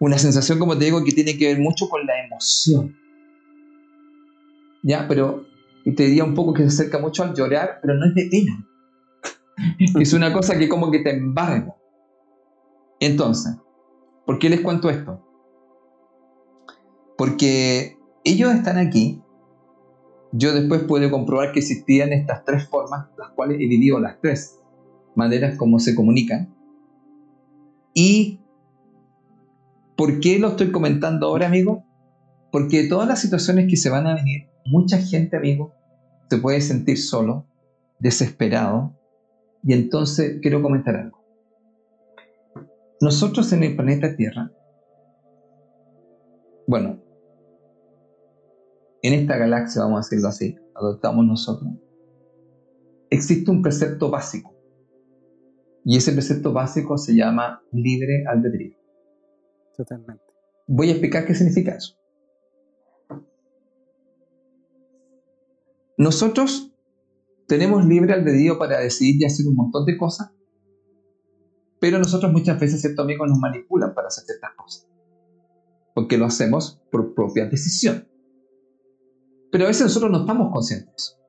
[0.02, 2.98] una sensación, como te digo, que tiene que ver mucho con la emoción.
[4.84, 5.46] Ya, pero
[5.86, 8.68] te diría un poco que se acerca mucho al llorar, pero no es de pena.
[10.00, 11.76] Es una cosa que como que te embarga.
[13.00, 13.58] Entonces,
[14.26, 15.22] ¿por qué les cuento esto?
[17.18, 19.22] Porque ellos están aquí.
[20.32, 24.60] Yo después puedo comprobar que existían estas tres formas, las cuales he vivido las tres
[25.16, 26.56] maneras como se comunican.
[27.94, 28.40] ¿Y
[29.96, 31.86] por qué lo estoy comentando ahora, amigo?
[32.52, 35.74] Porque todas las situaciones que se van a venir, mucha gente, amigo,
[36.30, 37.46] se puede sentir solo,
[38.00, 38.98] desesperado.
[39.64, 41.24] Y entonces quiero comentar algo.
[43.02, 44.52] Nosotros en el planeta Tierra,
[46.68, 47.02] bueno,
[49.02, 51.74] en esta galaxia, vamos a decirlo así, adoptamos nosotros,
[53.10, 54.54] existe un precepto básico.
[55.86, 58.78] Y ese precepto básico se llama libre albedrío.
[59.76, 60.24] Totalmente.
[60.68, 61.98] Voy a explicar qué significa eso.
[65.98, 66.73] Nosotros
[67.48, 70.32] tenemos libre albedrío para decidir y hacer un montón de cosas,
[71.80, 74.88] pero nosotros muchas veces, ciertos amigos, nos manipulan para hacer ciertas cosas,
[75.94, 78.08] porque lo hacemos por propia decisión.
[79.52, 81.20] Pero a veces nosotros no estamos conscientes.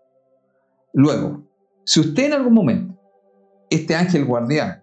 [0.93, 1.45] Luego,
[1.85, 2.99] si usted en algún momento,
[3.69, 4.83] este ángel guardián,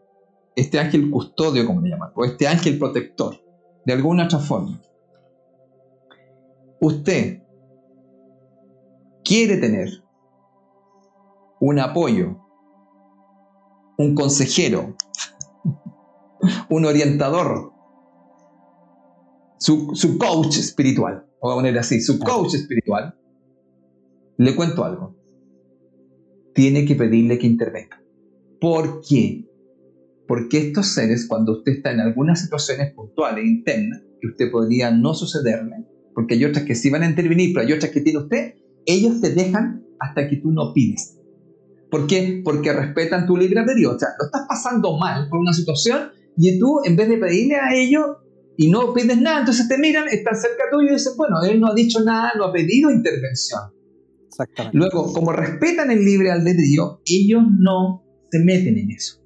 [0.56, 3.41] este ángel custodio, como le llaman, o este ángel protector,
[3.86, 4.82] de alguna otra forma,
[6.82, 7.41] usted
[9.24, 10.00] quiere tener
[11.62, 12.39] un apoyo,
[14.00, 14.95] un consejero,
[16.69, 17.71] un orientador,
[19.60, 23.15] su, su coach espiritual, o a poner así, su coach espiritual,
[24.38, 25.15] le cuento algo.
[26.56, 28.04] Tiene que pedirle que intervenga.
[28.60, 29.47] ¿Por qué?
[30.28, 35.13] Porque estos seres, cuando usted está en algunas situaciones puntuales, internas, que usted podría no
[35.13, 38.56] sucederle, porque hay otras que sí van a intervenir, pero hay otras que tiene usted,
[38.88, 41.20] ellos te dejan hasta que tú no pides.
[41.91, 42.41] ¿Por qué?
[42.43, 43.91] Porque respetan tu libre albedrío.
[43.95, 47.56] O sea, lo estás pasando mal por una situación y tú, en vez de pedirle
[47.56, 48.06] a ellos
[48.58, 51.67] y no pides nada, entonces te miran, están cerca tuyo y dicen, bueno, él no
[51.67, 53.62] ha dicho nada, no ha pedido intervención.
[54.71, 59.21] Luego, como respetan el libre albedrío, ellos no se meten en eso.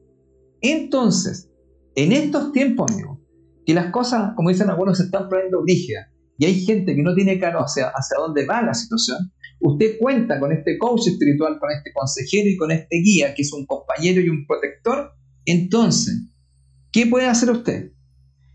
[0.62, 1.52] Entonces,
[1.94, 3.22] en estos tiempos, amigo,
[3.66, 7.14] que las cosas, como dicen algunos, se están poniendo rígidas y hay gente que no
[7.14, 11.72] tiene claro hacia, hacia dónde va la situación, usted cuenta con este coach espiritual, con
[11.72, 15.14] este consejero y con este guía, que es un compañero y un protector,
[15.46, 16.24] entonces,
[16.92, 17.92] ¿qué puede hacer usted?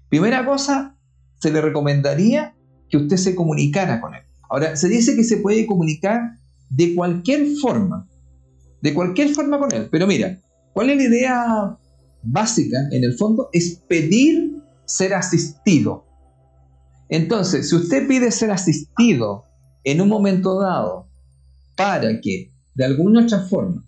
[0.08, 0.98] Primera cosa,
[1.38, 2.56] se le recomendaría
[2.88, 4.22] que usted se comunicara con él.
[4.48, 6.20] Ahora, se dice que se puede comunicar
[6.68, 8.08] de cualquier forma,
[8.82, 9.88] de cualquier forma con él.
[9.90, 10.40] Pero mira,
[10.72, 11.78] ¿cuál es la idea
[12.22, 13.48] básica en el fondo?
[13.52, 16.06] Es pedir ser asistido.
[17.08, 19.44] Entonces, si usted pide ser asistido
[19.84, 21.08] en un momento dado
[21.76, 23.86] para que de alguna otra forma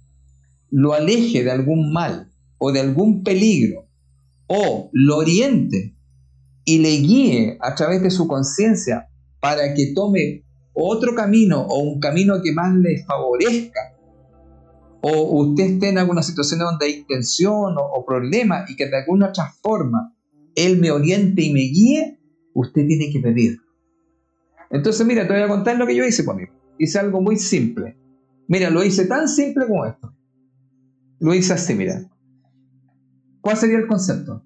[0.71, 3.89] lo aleje de algún mal o de algún peligro
[4.47, 5.97] o lo oriente
[6.65, 9.09] y le guíe a través de su conciencia
[9.41, 13.93] para que tome otro camino o un camino que más les favorezca
[15.03, 19.29] o usted esté en alguna situación donde hay tensión o, problema y que de alguna
[19.29, 20.15] otra forma
[20.55, 22.21] Él me oriente y me guíe,
[22.55, 23.59] usted tiene que pedir.
[24.73, 26.53] Entonces, mira, te voy a contar lo que yo hice conmigo.
[26.79, 27.97] Hice algo muy simple.
[28.49, 30.13] Mira, lo hice tan simple como esto.
[31.21, 32.11] Lo hice así, mira.
[33.43, 34.43] ¿Cuál sería el concepto?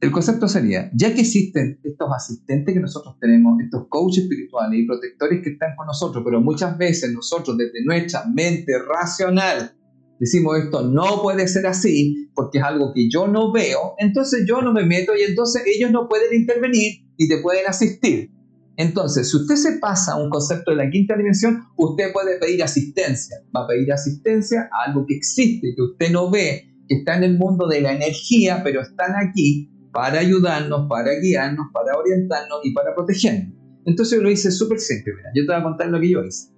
[0.00, 4.86] El concepto sería, ya que existen estos asistentes que nosotros tenemos, estos coaches espirituales y
[4.86, 9.76] protectores que están con nosotros, pero muchas veces nosotros desde nuestra mente racional
[10.18, 14.62] decimos esto no puede ser así porque es algo que yo no veo, entonces yo
[14.62, 18.30] no me meto y entonces ellos no pueden intervenir y te pueden asistir.
[18.76, 22.62] Entonces, si usted se pasa a un concepto de la quinta dimensión, usted puede pedir
[22.62, 23.36] asistencia.
[23.54, 27.24] Va a pedir asistencia a algo que existe, que usted no ve, que está en
[27.24, 32.72] el mundo de la energía, pero están aquí para ayudarnos, para guiarnos, para orientarnos y
[32.72, 33.54] para protegernos.
[33.84, 36.24] Entonces yo lo hice súper simple, mira, yo te voy a contar lo que yo
[36.24, 36.52] hice.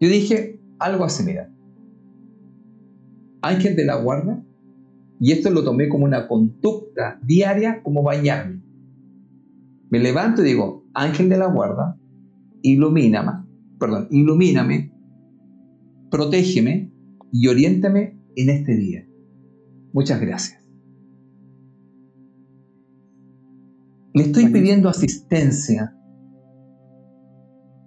[0.00, 1.50] Yo dije algo así, mira,
[3.40, 4.44] ángel de la guarda,
[5.20, 8.62] y esto lo tomé como una conducta diaria, como bañarme.
[9.90, 11.98] Me levanto y digo, ángel de la guarda,
[12.62, 13.44] ilumíname,
[13.78, 14.92] perdón, ilumíname,
[16.10, 16.92] protégeme
[17.32, 19.06] y oriéntame en este día.
[19.92, 20.62] Muchas gracias.
[24.14, 25.92] Le estoy pidiendo asistencia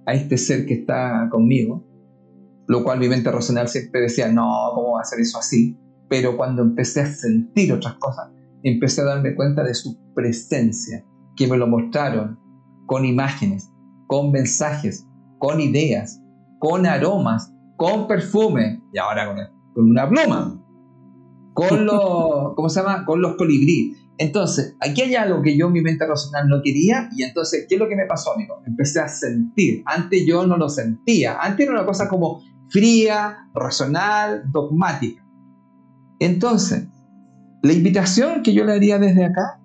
[0.06, 1.86] a este ser que está conmigo,
[2.68, 5.78] lo cual mi mente racional siempre decía, no, ¿cómo va a ser eso así?
[6.10, 8.30] Pero cuando empecé a sentir otras cosas,
[8.64, 12.40] empecé a darme cuenta de su presencia, que me lo mostraron
[12.88, 13.72] con imágenes,
[14.08, 15.06] con mensajes,
[15.38, 16.20] con ideas,
[16.58, 19.38] con aromas, con perfume, y ahora con,
[19.76, 20.60] con una pluma,
[21.54, 23.06] con los, ¿cómo se llama?
[23.06, 23.96] Con los colibrí.
[24.18, 27.76] Entonces, aquí hay algo que yo en mi mente racional no quería y entonces, ¿qué
[27.76, 28.64] es lo que me pasó, amigo?
[28.66, 29.84] Empecé a sentir.
[29.86, 31.38] Antes yo no lo sentía.
[31.40, 35.24] Antes era una cosa como fría, racional, dogmática.
[36.20, 36.88] Entonces,
[37.62, 39.62] la invitación que yo le haría desde acá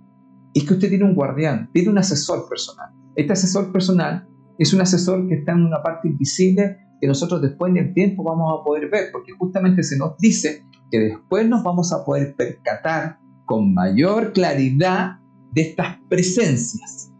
[0.53, 2.91] es que usted tiene un guardián, tiene un asesor personal.
[3.15, 7.75] Este asesor personal es un asesor que está en una parte invisible que nosotros después
[7.75, 11.93] del tiempo vamos a poder ver, porque justamente se nos dice que después nos vamos
[11.93, 15.19] a poder percatar con mayor claridad
[15.51, 17.13] de estas presencias.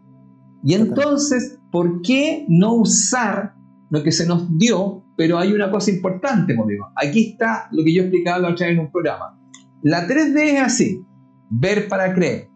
[0.63, 3.55] Y entonces, ¿por qué no usar
[3.89, 5.03] lo que se nos dio?
[5.17, 6.87] Pero hay una cosa importante, conmigo.
[6.95, 9.37] Aquí está lo que yo explicaba la otra vez en un programa.
[9.81, 11.05] La 3D es así,
[11.49, 12.49] ver para creer.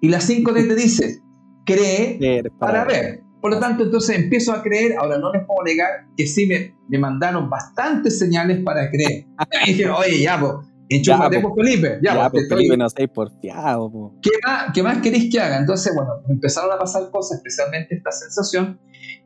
[0.00, 1.21] Y la 5D te dice,
[1.64, 3.22] cree para, ver.
[3.40, 4.96] Por lo tanto, entonces empiezo a creer.
[4.98, 9.26] Ahora no les puedo negar que sí me, me mandaron bastantes señales para creer.
[9.66, 10.52] Y dije, oye, ya, pues,
[10.88, 11.98] Enchúfate, ya, Felipe.
[12.02, 14.12] Ya, ya pues, Felipe, no estáis porfiado.
[14.20, 15.58] ¿Qué más, ¿Qué más queréis que haga?
[15.58, 18.78] Entonces, bueno, empezaron a pasar cosas, especialmente esta sensación,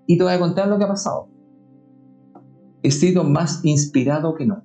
[0.07, 1.29] y te voy a contar lo que ha pasado.
[2.83, 4.62] He sido más inspirado que nunca.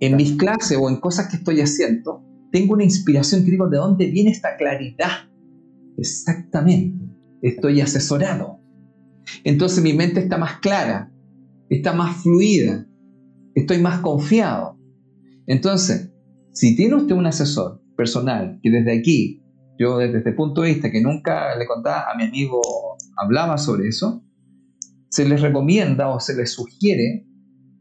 [0.00, 3.78] En mis clases o en cosas que estoy haciendo, tengo una inspiración que digo, ¿de
[3.78, 5.27] dónde viene esta claridad?
[5.98, 7.04] Exactamente.
[7.42, 8.60] Estoy asesorado.
[9.44, 11.12] Entonces mi mente está más clara,
[11.68, 12.86] está más fluida,
[13.54, 14.78] estoy más confiado.
[15.46, 16.12] Entonces,
[16.52, 19.42] si tiene usted un asesor personal que desde aquí,
[19.78, 22.60] yo desde este punto de vista que nunca le contaba a mi amigo,
[23.16, 24.24] hablaba sobre eso,
[25.10, 27.26] se les recomienda o se les sugiere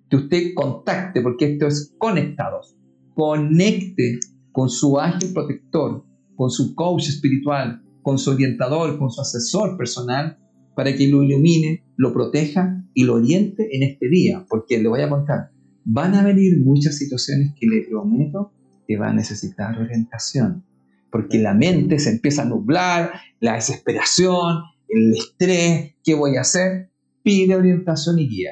[0.09, 2.77] que usted contacte, porque esto es conectados,
[3.13, 4.19] conecte
[4.51, 10.37] con su ángel protector, con su coach espiritual, con su orientador, con su asesor personal,
[10.77, 15.01] para que lo ilumine, lo proteja y lo oriente en este día, porque le voy
[15.01, 15.51] a contar,
[15.83, 18.53] van a venir muchas situaciones que le prometo
[18.87, 20.63] que va a necesitar orientación,
[21.11, 26.89] porque la mente se empieza a nublar, la desesperación, el estrés, ¿qué voy a hacer?
[27.23, 28.51] Pide orientación y guía.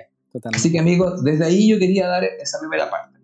[0.53, 3.14] Así que amigos, desde ahí yo quería dar esa primera parte.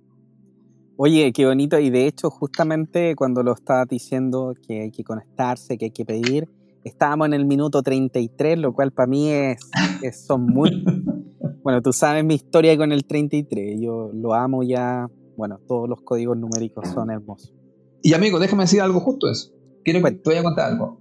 [1.04, 5.76] Oye, qué bonito, y de hecho justamente cuando lo estaba diciendo que hay que conectarse,
[5.76, 6.48] que hay que pedir,
[6.84, 9.58] estábamos en el minuto 33, lo cual para mí es,
[10.04, 10.86] es son muy,
[11.64, 13.80] Bueno, tú sabes mi historia con el 33.
[13.80, 15.08] Yo lo amo ya.
[15.38, 17.54] Bueno, todos los códigos numéricos son hermosos.
[18.02, 19.52] Y amigo, déjame decir algo justo eso.
[19.84, 21.00] Quiero que te voy a contar algo.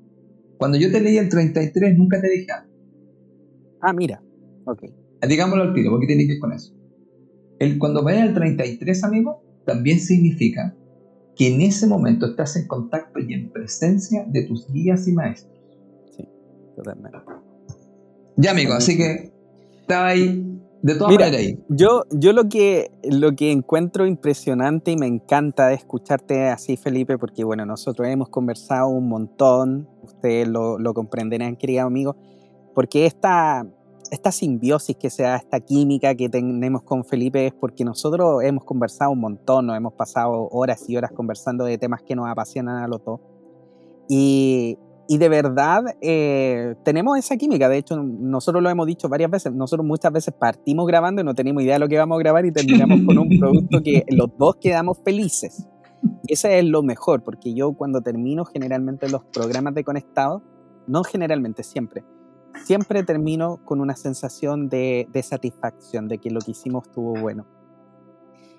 [0.59, 2.71] Cuando yo te leí el 33, nunca te dije algo.
[3.81, 4.23] Ah, mira.
[4.67, 4.85] Ok.
[5.27, 6.75] Digámoslo al tiro, porque tiene que ir con eso.
[7.59, 10.75] El, cuando vayas al 33, amigo, también significa
[11.37, 15.57] que en ese momento estás en contacto y en presencia de tus guías y maestros.
[16.17, 16.29] Sí,
[16.75, 17.19] totalmente.
[18.37, 19.31] Ya, amigo, así que
[19.81, 21.65] estaba ahí de todas Mira, maneras ahí.
[21.69, 27.17] Yo, yo lo, que, lo que encuentro impresionante y me encanta de escucharte así, Felipe,
[27.17, 32.17] porque bueno, nosotros hemos conversado un montón, ustedes lo, lo comprenderán, querido amigo,
[32.75, 33.65] porque esta,
[34.11, 39.13] esta simbiosis que sea, esta química que tenemos con Felipe es porque nosotros hemos conversado
[39.13, 42.89] un montón, nos hemos pasado horas y horas conversando de temas que nos apasionan a
[42.89, 43.21] los dos.
[44.09, 44.77] Y,
[45.09, 47.69] y de verdad eh, tenemos esa química.
[47.69, 49.53] De hecho, nosotros lo hemos dicho varias veces.
[49.53, 52.45] Nosotros muchas veces partimos grabando y no tenemos idea de lo que vamos a grabar
[52.45, 55.67] y terminamos con un producto que los dos quedamos felices.
[56.25, 60.43] Y ese es lo mejor, porque yo cuando termino generalmente los programas de conectado,
[60.87, 62.03] no generalmente, siempre,
[62.65, 67.47] siempre termino con una sensación de, de satisfacción, de que lo que hicimos estuvo bueno.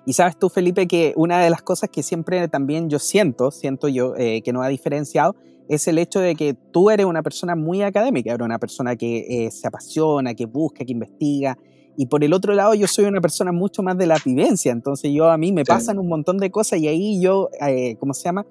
[0.04, 3.88] Y sabes tú, Felipe, que una de las cosas que siempre también yo siento, siento
[3.88, 5.36] yo, eh, que nos ha diferenciado,
[5.68, 9.46] es el hecho de que tú eres una persona muy académica, eres una persona que
[9.46, 11.56] eh, se apasiona, que busca, que investiga.
[11.96, 14.72] Y por el otro lado, yo soy una persona mucho más de la vivencia.
[14.72, 18.14] Entonces, yo a mí me pasan un montón de cosas y ahí yo, eh, ¿cómo
[18.14, 18.46] se llama?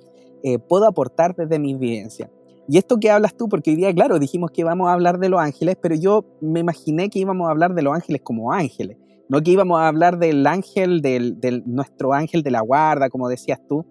[0.67, 2.27] puedo aportar desde mi vivencia.
[2.67, 5.29] Y esto que hablas tú, porque hoy día, claro, dijimos que íbamos a hablar de
[5.29, 8.97] los ángeles, pero yo me imaginé que íbamos a hablar de los ángeles como ángeles.
[9.29, 13.59] No que íbamos a hablar del ángel, del, nuestro ángel de la guarda, como decías
[13.67, 13.85] tú,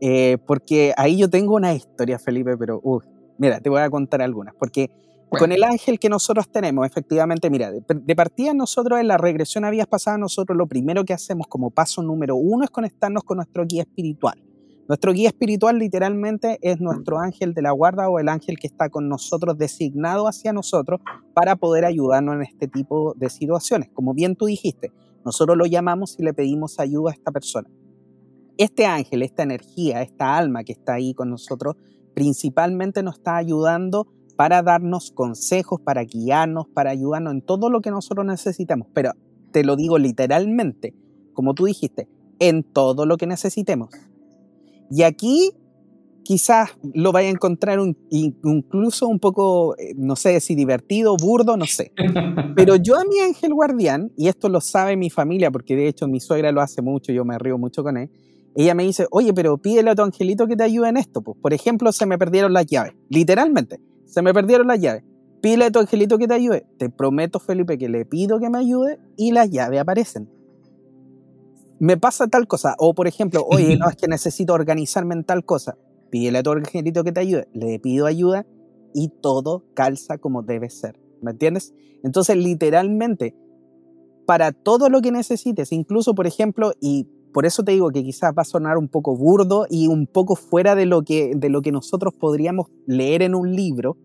[0.00, 2.82] eh, porque ahí yo tengo una historia, Felipe, pero
[3.38, 4.90] mira, te voy a contar algunas, porque
[5.38, 9.70] con el ángel que nosotros tenemos, efectivamente, mira, de, partida nosotros en la regresión a
[9.70, 13.64] vías pasadas, nosotros lo primero que hacemos como paso número uno es conectarnos con nuestro
[13.66, 14.40] guía espiritual.
[14.86, 18.90] Nuestro guía espiritual literalmente es nuestro ángel de la guarda o el ángel que está
[18.90, 21.00] con nosotros designado hacia nosotros
[21.32, 23.88] para poder ayudarnos en este tipo de situaciones.
[23.94, 24.92] Como bien tú dijiste,
[25.24, 27.70] nosotros lo llamamos y le pedimos ayuda a esta persona.
[28.58, 31.76] Este ángel, esta energía, esta alma que está ahí con nosotros,
[32.12, 34.06] principalmente nos está ayudando
[34.36, 38.88] para darnos consejos, para guiarnos, para ayudarnos en todo lo que nosotros necesitamos.
[38.92, 39.12] Pero
[39.50, 40.92] te lo digo literalmente,
[41.32, 42.06] como tú dijiste,
[42.38, 43.88] en todo lo que necesitemos.
[44.94, 45.50] Y aquí
[46.22, 47.80] quizás lo vaya a encontrar
[48.10, 51.90] incluso un poco, eh, no sé si divertido, burdo, no sé.
[52.54, 56.06] Pero yo a mi ángel guardián, y esto lo sabe mi familia, porque de hecho
[56.06, 58.08] mi suegra lo hace mucho, yo me río mucho con él,
[58.54, 61.22] ella me dice, oye, pero pídele a tu angelito que te ayude en esto.
[61.22, 65.02] Pues, por ejemplo, se me perdieron las llaves, literalmente, se me perdieron las llaves.
[65.42, 66.66] Pídele a tu angelito que te ayude.
[66.78, 70.28] Te prometo, Felipe, que le pido que me ayude y las llaves aparecen
[71.78, 72.74] me pasa tal cosa.
[72.78, 75.76] O por ejemplo, oye, no es que necesito organizarme en tal cosa.
[76.10, 77.48] Pídele a tu angelito que te ayude.
[77.52, 78.46] Le pido ayuda
[78.94, 81.00] y todo calza como debe ser.
[81.20, 81.74] ¿Me entiendes?
[82.02, 83.34] Entonces, literalmente,
[84.26, 88.32] para todo lo que necesites, incluso por ejemplo, y por eso te digo que quizás
[88.36, 91.62] va a sonar un poco burdo y un poco fuera de lo que, de lo
[91.62, 93.96] que nosotros podríamos leer en un libro,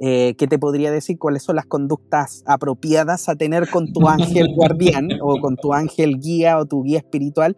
[0.00, 4.48] eh, que te podría decir cuáles son las conductas apropiadas a tener con tu ángel
[4.54, 7.56] guardián o con tu ángel guía o tu guía espiritual.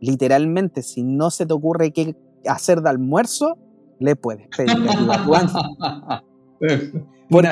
[0.00, 2.14] Literalmente, si no se te ocurre qué
[2.46, 3.56] hacer de almuerzo,
[3.98, 5.62] le puedes pedir ayuda a tu ángel.
[7.30, 7.50] Porque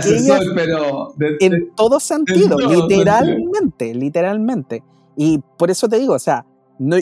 [0.54, 4.82] pero en todo sentido, literalmente, literalmente.
[5.16, 6.44] Y por eso te digo, o sea,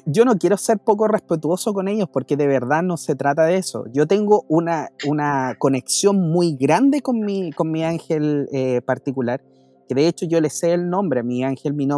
[0.06, 3.56] yo no quiero ser poco respetuoso con ellos porque de verdad no se trata de
[3.56, 3.84] eso.
[3.92, 9.42] Yo tengo una, una conexión muy grande con mi, con mi ángel eh, particular,
[9.88, 11.88] que de hecho yo le sé el nombre, mi ángel, mi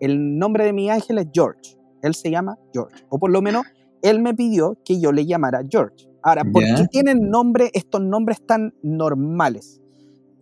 [0.00, 1.76] el, nombre de mi ángel es George.
[2.02, 3.64] Él se llama George, o por lo menos
[4.02, 6.08] él me pidió que yo le llamara George.
[6.22, 9.80] Ahora, ¿por qué tienen nombre, estos nombres tan normales?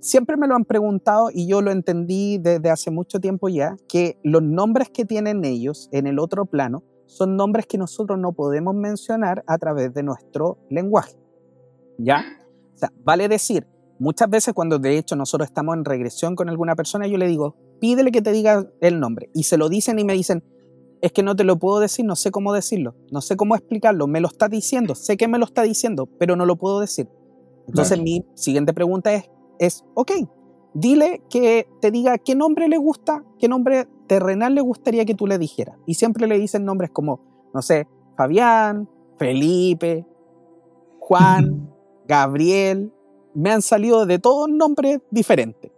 [0.05, 4.19] Siempre me lo han preguntado y yo lo entendí desde hace mucho tiempo ya, que
[4.23, 8.75] los nombres que tienen ellos en el otro plano son nombres que nosotros no podemos
[8.75, 11.17] mencionar a través de nuestro lenguaje.
[11.97, 12.23] ¿Ya?
[12.75, 13.67] O sea, vale decir,
[13.99, 17.57] muchas veces cuando de hecho nosotros estamos en regresión con alguna persona, yo le digo,
[17.81, 19.31] pídele que te diga el nombre.
[19.33, 20.45] Y se lo dicen y me dicen,
[21.01, 24.07] es que no te lo puedo decir, no sé cómo decirlo, no sé cómo explicarlo,
[24.07, 27.09] me lo está diciendo, sé que me lo está diciendo, pero no lo puedo decir.
[27.67, 30.13] Entonces mi siguiente pregunta es, es, ok,
[30.75, 35.27] dile que te diga qué nombre le gusta, qué nombre terrenal le gustaría que tú
[35.27, 35.77] le dijeras.
[35.87, 37.21] Y siempre le dicen nombres como,
[37.55, 37.87] no sé,
[38.17, 38.89] Fabián,
[39.19, 40.07] Felipe,
[40.99, 41.71] Juan,
[42.09, 42.93] Gabriel.
[43.35, 45.73] Me han salido de todos nombres diferentes.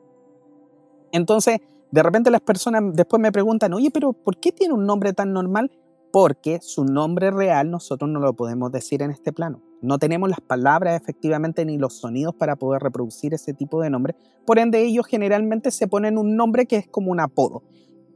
[1.12, 1.60] Entonces,
[1.90, 5.32] de repente las personas después me preguntan, oye, pero ¿por qué tiene un nombre tan
[5.32, 5.70] normal?
[6.16, 9.60] Porque su nombre real nosotros no lo podemos decir en este plano.
[9.82, 14.16] No tenemos las palabras efectivamente ni los sonidos para poder reproducir ese tipo de nombre.
[14.46, 17.64] Por ende, ellos generalmente se ponen un nombre que es como un apodo.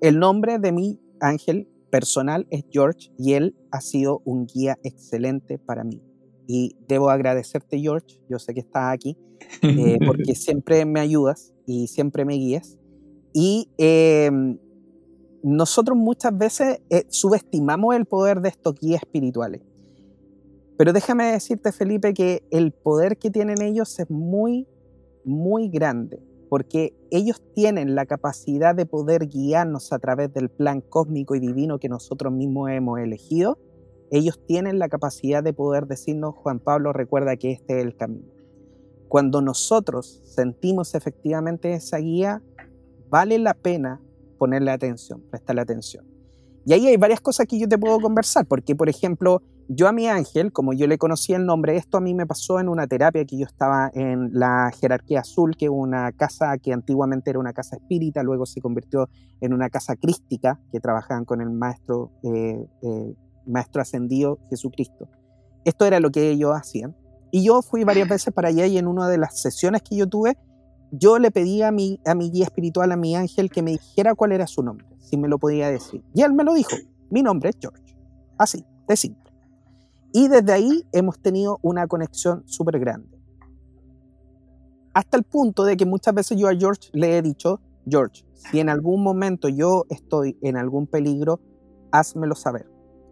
[0.00, 5.58] El nombre de mi ángel personal es George y él ha sido un guía excelente
[5.58, 6.00] para mí.
[6.46, 9.18] Y debo agradecerte, George, yo sé que estás aquí,
[9.60, 12.78] eh, porque siempre me ayudas y siempre me guías.
[13.34, 14.58] Y em,
[15.42, 19.62] nosotros muchas veces eh, subestimamos el poder de estos guías espirituales.
[20.76, 24.66] Pero déjame decirte, Felipe, que el poder que tienen ellos es muy,
[25.24, 26.22] muy grande.
[26.50, 31.78] porque ellos tienen la capacidad de poder guiarnos a través del plan cósmico y divino
[31.78, 33.56] que nosotros mismos hemos elegido.
[34.10, 38.26] Ellos tienen la capacidad de poder decirnos, Juan Pablo, recuerda que este es el camino.
[39.06, 42.42] Cuando nosotros sentimos efectivamente esa guía,
[43.08, 44.00] vale la pena
[44.40, 46.06] ponerle atención, prestarle atención.
[46.64, 49.92] Y ahí hay varias cosas que yo te puedo conversar, porque por ejemplo, yo a
[49.92, 52.86] mi ángel, como yo le conocía el nombre, esto a mí me pasó en una
[52.86, 57.52] terapia que yo estaba en la jerarquía azul, que una casa que antiguamente era una
[57.52, 59.10] casa espírita, luego se convirtió
[59.42, 63.14] en una casa crística, que trabajaban con el maestro, eh, eh,
[63.46, 65.06] maestro ascendido Jesucristo.
[65.66, 66.96] Esto era lo que ellos hacían.
[67.30, 70.06] Y yo fui varias veces para allá y en una de las sesiones que yo
[70.06, 70.38] tuve,
[70.92, 74.14] yo le pedí a mi, a mi guía espiritual, a mi ángel, que me dijera
[74.14, 76.02] cuál era su nombre, si me lo podía decir.
[76.14, 76.76] Y él me lo dijo,
[77.10, 77.96] mi nombre es George.
[78.38, 79.30] Así, de simple.
[80.12, 83.20] Y desde ahí hemos tenido una conexión súper grande.
[84.92, 88.58] Hasta el punto de que muchas veces yo a George le he dicho, George, si
[88.58, 91.40] en algún momento yo estoy en algún peligro,
[91.92, 92.68] házmelo saber.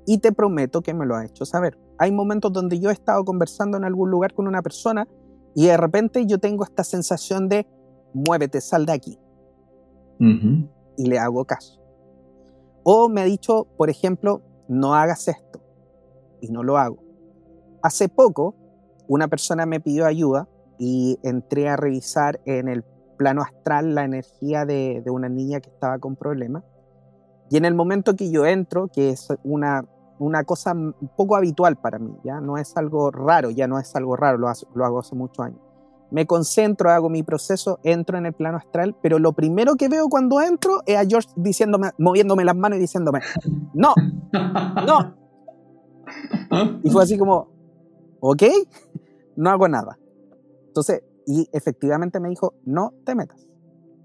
[0.07, 1.79] Y te prometo que me lo ha hecho saber.
[1.99, 5.07] Hay momentos donde yo he estado conversando en algún lugar con una persona
[5.59, 7.67] y de repente yo tengo esta sensación de,
[8.15, 9.19] muévete, sal de aquí.
[10.21, 11.81] Y le hago caso.
[12.85, 15.61] O me ha dicho, por ejemplo, no hagas esto
[16.41, 17.03] y no lo hago.
[17.83, 18.55] Hace poco,
[19.09, 20.49] una persona me pidió ayuda
[20.79, 22.85] y entré a revisar en el
[23.17, 26.63] plano astral la energía de, una niña que estaba con problemas.
[27.51, 29.85] Y en el momento que yo entro, que es una,
[30.19, 30.75] una cosa
[31.17, 34.49] poco habitual para mí, ya no es algo raro, ya no es algo raro, lo,
[34.75, 35.61] lo hago hace muchos años.
[36.11, 40.09] Me concentro, hago mi proceso, entro en el plano astral, pero lo primero que veo
[40.09, 43.21] cuando entro es a George diciéndome, moviéndome las manos y diciéndome,
[43.75, 43.95] no,
[44.87, 45.15] no,
[46.83, 47.49] y fue así como,
[48.21, 48.43] ok,
[49.37, 49.99] no hago nada.
[50.67, 53.47] Entonces, y efectivamente me dijo, no te metas.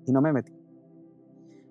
[0.05, 0.53] Y no me metí.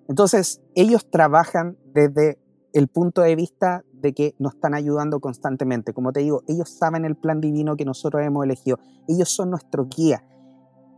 [0.07, 2.39] Entonces, ellos trabajan desde
[2.73, 5.93] el punto de vista de que nos están ayudando constantemente.
[5.93, 8.79] Como te digo, ellos saben el plan divino que nosotros hemos elegido.
[9.07, 10.23] Ellos son nuestro guía.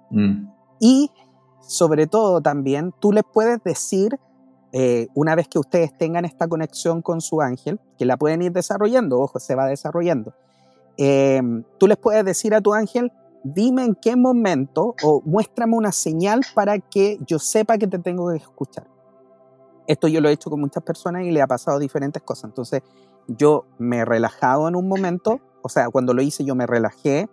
[0.10, 0.48] Mm.
[0.80, 1.12] Y
[1.62, 4.20] sobre todo también, tú les puedes decir
[4.72, 8.52] eh, una vez que ustedes tengan esta conexión con su ángel, que la pueden ir
[8.52, 10.34] desarrollando, ojo, se va desarrollando,
[10.98, 13.12] em, tú les puedes decir a tu ángel,
[13.44, 18.30] dime en qué momento o muéstrame una señal para que yo sepa que te tengo
[18.30, 18.88] que escuchar.
[19.88, 22.46] Esto yo lo he hecho con muchas personas y le ha pasado diferentes cosas.
[22.46, 22.82] Entonces
[23.28, 27.30] yo me he relajado en un momento, o sea, cuando lo hice yo me relajé,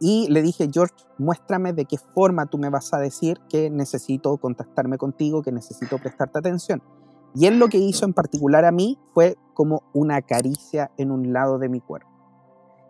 [0.00, 4.36] y le dije, George, muéstrame de qué forma tú me vas a decir que necesito
[4.36, 6.82] contactarme contigo, que necesito prestarte atención.
[7.34, 11.32] Y él lo que hizo en particular a mí fue como una caricia en un
[11.32, 12.08] lado de mi cuerpo.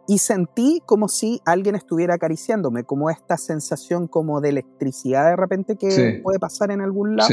[0.07, 5.77] Y sentí como si alguien estuviera acariciándome, como esta sensación como de electricidad de repente
[5.77, 7.29] que puede pasar en algún lado.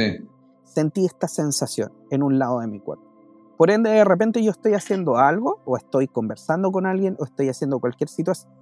[0.66, 3.06] Sentí esta sensación en un lado de mi cuerpo.
[3.58, 7.48] Por ende, de repente yo estoy haciendo algo, o estoy conversando con alguien, o estoy
[7.48, 8.10] haciendo cualquier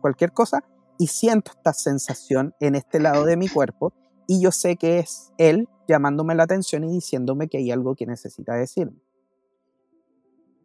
[0.02, 0.64] cualquier cosa,
[1.00, 3.94] y siento esta sensación en este lado de mi cuerpo
[4.28, 8.06] y yo sé que es él llamándome la atención y diciéndome que hay algo que
[8.06, 9.02] necesita decirme.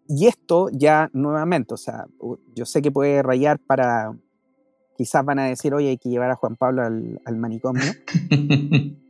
[0.06, 2.06] Y esto ya nuevamente, o sea,
[2.54, 4.16] yo sé que puede rayar para,
[4.96, 7.82] quizás van a decir, oye, hay que llevar a Juan Pablo al manicomio.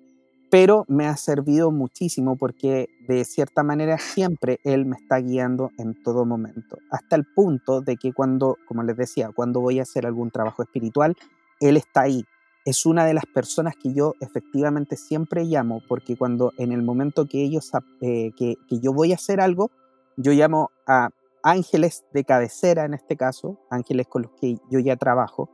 [0.50, 6.00] pero me ha servido muchísimo porque de cierta manera siempre Él me está guiando en
[6.02, 10.06] todo momento, hasta el punto de que cuando, como les decía, cuando voy a hacer
[10.06, 11.16] algún trabajo espiritual,
[11.60, 12.24] Él está ahí.
[12.64, 17.26] Es una de las personas que yo efectivamente siempre llamo, porque cuando en el momento
[17.26, 17.70] que ellos,
[18.00, 19.70] eh, que, que yo voy a hacer algo,
[20.16, 21.10] yo llamo a
[21.42, 25.48] ángeles de cabecera en este caso, ángeles con los que yo ya trabajo,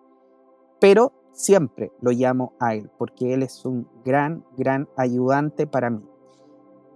[0.80, 6.02] pero siempre lo llamo a Él, porque Él es un gran, gran ayudante para mí.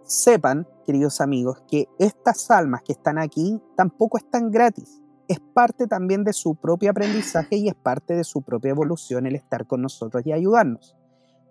[0.05, 5.03] Sepan, queridos amigos, que estas almas que están aquí tampoco están gratis.
[5.27, 9.35] Es parte también de su propio aprendizaje y es parte de su propia evolución el
[9.35, 10.97] estar con nosotros y ayudarnos.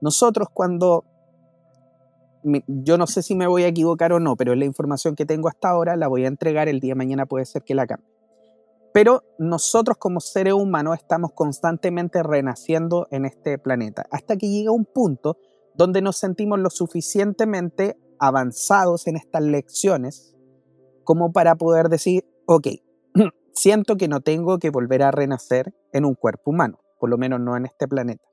[0.02, 1.06] Nosotros cuando,
[2.68, 5.50] yo no sé si me voy a equivocar o no, pero la información que tengo
[5.50, 8.17] hasta ahora la voy a entregar, el día de mañana puede ser que la cambie.
[8.94, 14.86] Pero nosotros como seres humanos estamos constantemente renaciendo en este planeta, hasta que llega un
[14.86, 15.38] punto
[15.76, 20.36] donde nos sentimos lo suficientemente avanzados en estas lecciones
[21.04, 22.68] como para poder decir, ok,
[23.54, 27.40] siento que no tengo que volver a renacer en un cuerpo humano, por lo menos
[27.40, 28.24] no en este planeta.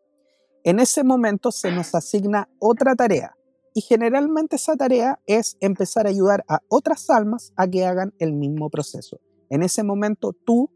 [0.65, 3.37] En ese momento se nos asigna otra tarea
[3.75, 8.33] y generalmente esa tarea es empezar a ayudar a otras almas a que hagan el
[8.33, 9.21] mismo proceso.
[9.51, 10.71] En ese momento tú,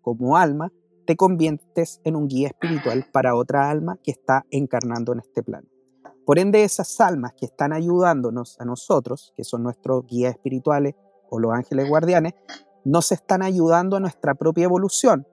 [0.00, 0.72] como alma,
[1.06, 5.66] te conviertes en un guía espiritual para otra alma que está encarnando en este plano.
[6.26, 10.94] Por ende, esas almas que están ayudándonos a nosotros, que son nuestros guías espirituales
[11.30, 12.34] o los ángeles guardianes,
[12.84, 15.26] nos están ayudando a nuestra propia evolución,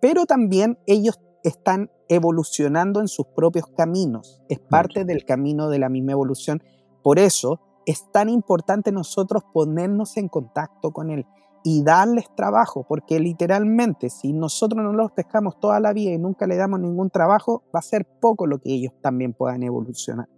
[0.00, 5.88] pero también ellos están evolucionando en sus propios caminos, es parte del camino de la
[5.88, 6.60] misma evolución.
[7.04, 11.24] Por eso es tan importante nosotros ponernos en contacto con él
[11.62, 16.46] y darles trabajo, porque literalmente si nosotros no los pescamos toda la vida y nunca
[16.46, 20.28] le damos ningún trabajo, va a ser poco lo que ellos también puedan evolucionar.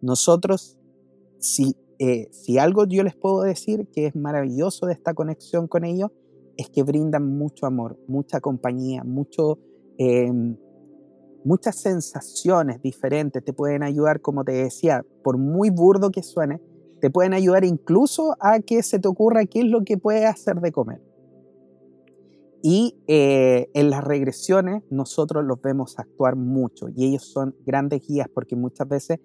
[0.00, 0.78] Nosotros,
[1.38, 5.84] si, eh, si algo yo les puedo decir que es maravilloso de esta conexión con
[5.84, 6.10] ellos,
[6.56, 9.58] es que brindan mucho amor, mucha compañía, mucho,
[9.98, 10.56] em,
[11.44, 16.60] muchas sensaciones diferentes, te pueden ayudar, como te decía, por muy burdo que suene,
[17.02, 20.60] te pueden ayudar incluso a que se te ocurra qué es lo que puedes hacer
[20.60, 21.02] de comer.
[22.62, 28.28] Y eh, en las regresiones nosotros los vemos actuar mucho y ellos son grandes guías
[28.32, 29.18] porque muchas veces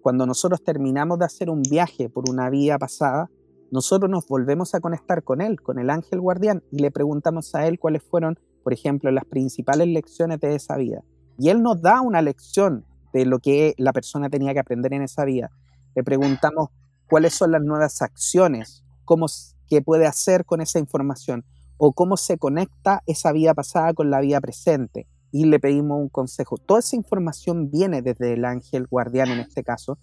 [0.00, 3.28] cuando nosotros terminamos de hacer un viaje por una vida pasada,
[3.72, 7.66] nosotros nos volvemos a conectar con él, con el ángel guardián, y le preguntamos a
[7.66, 11.02] él cuáles fueron, por ejemplo, las principales lecciones de esa vida.
[11.36, 15.02] Y él nos da una lección de lo que la persona tenía que aprender en
[15.02, 15.50] esa vida.
[15.96, 16.68] Le preguntamos
[17.14, 19.26] cuáles son las nuevas acciones, cómo,
[19.68, 21.44] qué puede hacer con esa información
[21.76, 25.06] o cómo se conecta esa vida pasada con la vida presente.
[25.30, 26.56] Y le pedimos un consejo.
[26.58, 29.96] Toda esa información viene desde el ángel guardián en este caso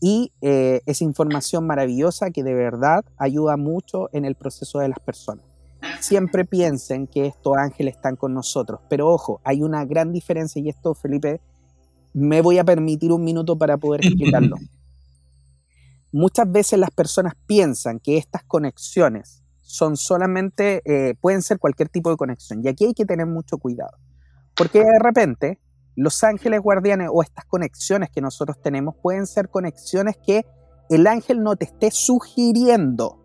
[0.00, 4.98] y eh, es información maravillosa que de verdad ayuda mucho en el proceso de las
[4.98, 5.44] personas.
[6.00, 10.68] Siempre piensen que estos ángeles están con nosotros, pero ojo, hay una gran diferencia y
[10.68, 11.40] esto, Felipe,
[12.12, 14.56] me voy a permitir un minuto para poder explicarlo.
[16.16, 22.08] Muchas veces las personas piensan que estas conexiones son solamente, eh, pueden ser cualquier tipo
[22.08, 23.98] de conexión, y aquí hay que tener mucho cuidado,
[24.54, 25.58] porque de repente
[25.96, 30.46] los ángeles guardianes o estas conexiones que nosotros tenemos pueden ser conexiones que
[30.88, 33.20] el ángel no te esté sugiriendo,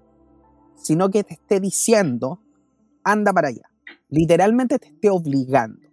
[0.76, 2.42] sino que te esté diciendo,
[3.04, 3.70] anda para allá.
[4.10, 5.88] Literalmente te esté obligando.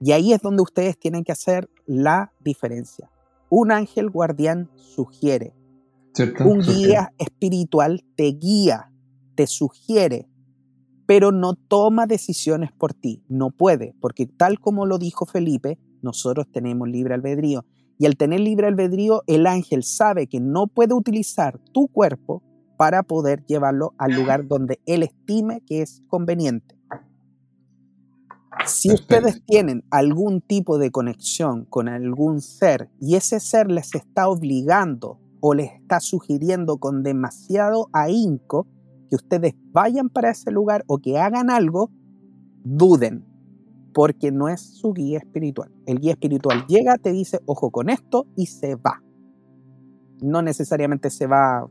[0.00, 3.08] Y ahí es donde ustedes tienen que hacer la diferencia.
[3.50, 5.54] Un ángel guardián sugiere.
[6.44, 8.92] Un guía espiritual te guía,
[9.34, 10.28] te sugiere,
[11.06, 13.22] pero no toma decisiones por ti.
[13.28, 17.64] No puede, porque tal como lo dijo Felipe, nosotros tenemos libre albedrío.
[17.98, 22.42] Y al tener libre albedrío, el ángel sabe que no puede utilizar tu cuerpo
[22.76, 26.76] para poder llevarlo al lugar donde él estime que es conveniente.
[28.66, 34.28] Si ustedes tienen algún tipo de conexión con algún ser y ese ser les está
[34.28, 38.66] obligando o les está sugiriendo con demasiado ahínco
[39.08, 41.90] que ustedes vayan para ese lugar o que hagan algo,
[42.62, 43.24] duden,
[43.92, 45.72] porque no es su guía espiritual.
[45.86, 49.02] El guía espiritual llega, te dice, ojo con esto y se va.
[50.22, 51.68] No necesariamente se va,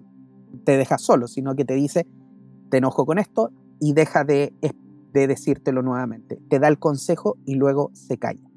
[0.65, 2.07] te deja solo, sino que te dice,
[2.69, 4.53] te enojo con esto y deja de,
[5.13, 6.41] de decírtelo nuevamente.
[6.49, 8.49] Te da el consejo y luego se calla.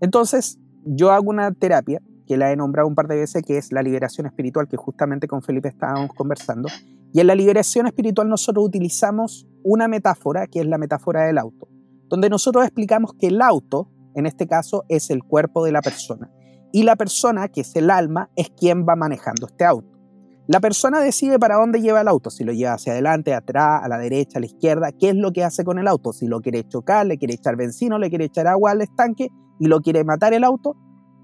[0.00, 3.72] Entonces, yo hago una terapia que la he nombrado un par de veces, que es
[3.72, 6.68] la liberación espiritual, que justamente con Felipe estábamos conversando.
[7.12, 11.68] Y en la liberación espiritual nosotros utilizamos una metáfora, que es la metáfora del auto
[12.12, 16.30] donde nosotros explicamos que el auto, en este caso, es el cuerpo de la persona.
[16.70, 19.98] Y la persona, que es el alma, es quien va manejando este auto.
[20.46, 23.88] La persona decide para dónde lleva el auto, si lo lleva hacia adelante, atrás, a
[23.88, 26.42] la derecha, a la izquierda, qué es lo que hace con el auto, si lo
[26.42, 30.04] quiere chocar, le quiere echar benzino, le quiere echar agua al estanque y lo quiere
[30.04, 30.76] matar el auto,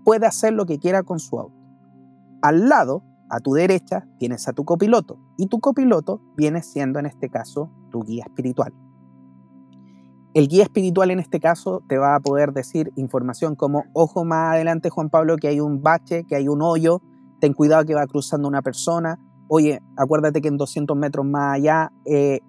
[0.08, 1.54] puede hacer lo que quiera con su auto.
[2.40, 7.04] Al lado, a tu derecha, tienes a tu copiloto y tu copiloto viene siendo en
[7.04, 8.72] este caso tu guía espiritual.
[10.32, 14.54] El guía espiritual en este caso te va a poder decir información como, ojo más
[14.54, 17.02] adelante Juan Pablo, que hay un bache, que hay un hoyo,
[17.38, 21.92] ten cuidado que va cruzando una persona, oye, acuérdate que en 200 metros más allá
[22.06, 22.40] eh,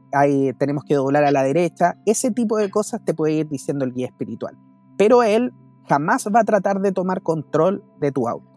[0.57, 3.91] tenemos que doblar a la derecha, ese tipo de cosas te puede ir diciendo el
[3.91, 4.57] guía espiritual.
[4.97, 5.51] Pero él
[5.89, 8.47] jamás va a tratar de tomar control de tu auto.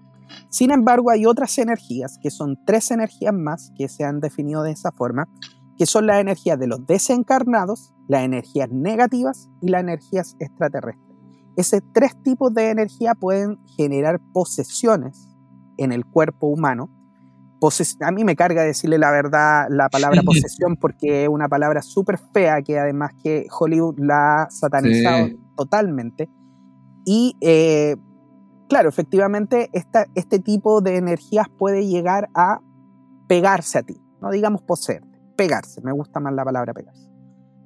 [0.49, 4.73] Sin embargo, hay otras energías, que son tres energías más que se han definido de
[4.73, 5.29] esa forma,
[5.77, 11.17] que son las energías de los desencarnados, las energías negativas y las energías extraterrestres.
[11.57, 15.29] Esos tres tipos de energía pueden generar posesiones
[15.77, 16.91] en el cuerpo humano.
[18.01, 22.19] a mí me carga decirle la verdad la palabra posesión porque es una palabra súper
[22.33, 26.29] fea que además que Hollywood la ha satanizado totalmente.
[27.05, 27.97] Y eh,
[28.69, 32.61] claro, efectivamente este tipo de energías puede llegar a
[33.29, 35.03] pegarse a ti, no digamos poseer
[35.37, 37.11] pegarse, me gusta más la palabra pegarse.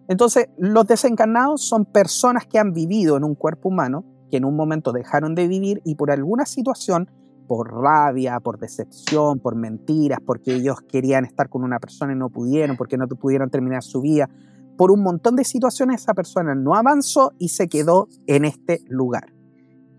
[0.08, 4.56] Entonces, los desencarnados son personas que han vivido en un cuerpo humano, que en un
[4.56, 7.10] momento dejaron de vivir y por alguna situación
[7.46, 12.28] por rabia, por decepción, por mentiras, porque ellos querían estar con una persona y no
[12.28, 14.28] pudieron, porque no pudieron terminar su vida.
[14.76, 19.32] Por un montón de situaciones esa persona no avanzó y se quedó en este lugar.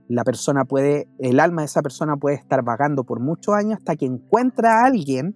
[0.08, 3.96] La persona puede, el alma de esa persona puede estar vagando por muchos años hasta
[3.96, 5.36] que encuentra a alguien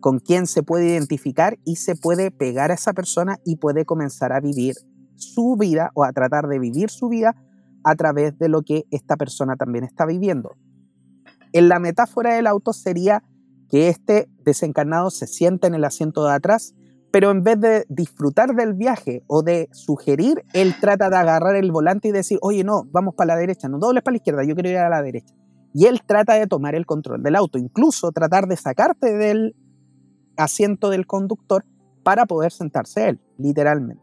[0.00, 4.32] con quien se puede identificar y se puede pegar a esa persona y puede comenzar
[4.32, 4.74] a vivir
[5.14, 7.34] su vida o a tratar de vivir su vida
[7.84, 10.56] a través de lo que esta persona también está viviendo.
[11.52, 13.22] En la metáfora del auto sería
[13.70, 16.74] que este desencarnado se sienta en el asiento de atrás,
[17.10, 21.72] pero en vez de disfrutar del viaje o de sugerir, él trata de agarrar el
[21.72, 24.54] volante y decir, oye, no, vamos para la derecha, no dobles para la izquierda, yo
[24.54, 25.34] quiero ir a la derecha.
[25.74, 29.56] Y él trata de tomar el control del auto, incluso tratar de sacarte del
[30.36, 31.64] asiento del conductor
[32.02, 34.02] para poder sentarse él, literalmente.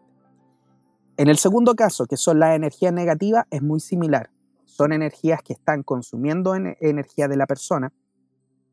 [1.17, 4.29] En el segundo caso, que son las energías negativas, es muy similar.
[4.65, 7.91] Son energías que están consumiendo energía de la persona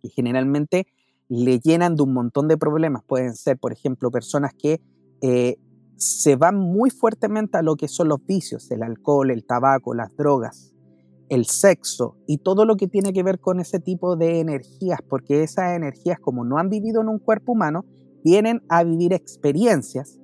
[0.03, 0.87] y generalmente
[1.35, 3.03] le llenan de un montón de problemas.
[3.05, 4.81] Pueden ser, por ejemplo, personas que
[5.21, 5.57] eh,
[5.97, 10.15] se van muy fuertemente a lo que son los vicios, el alcohol, el tabaco, las
[10.17, 10.73] drogas,
[11.29, 15.43] el sexo y todo lo que tiene que ver con ese tipo de energías, porque
[15.43, 17.85] esas energías, como no han vivido en un cuerpo humano,
[18.23, 20.19] vienen a vivir experiencias,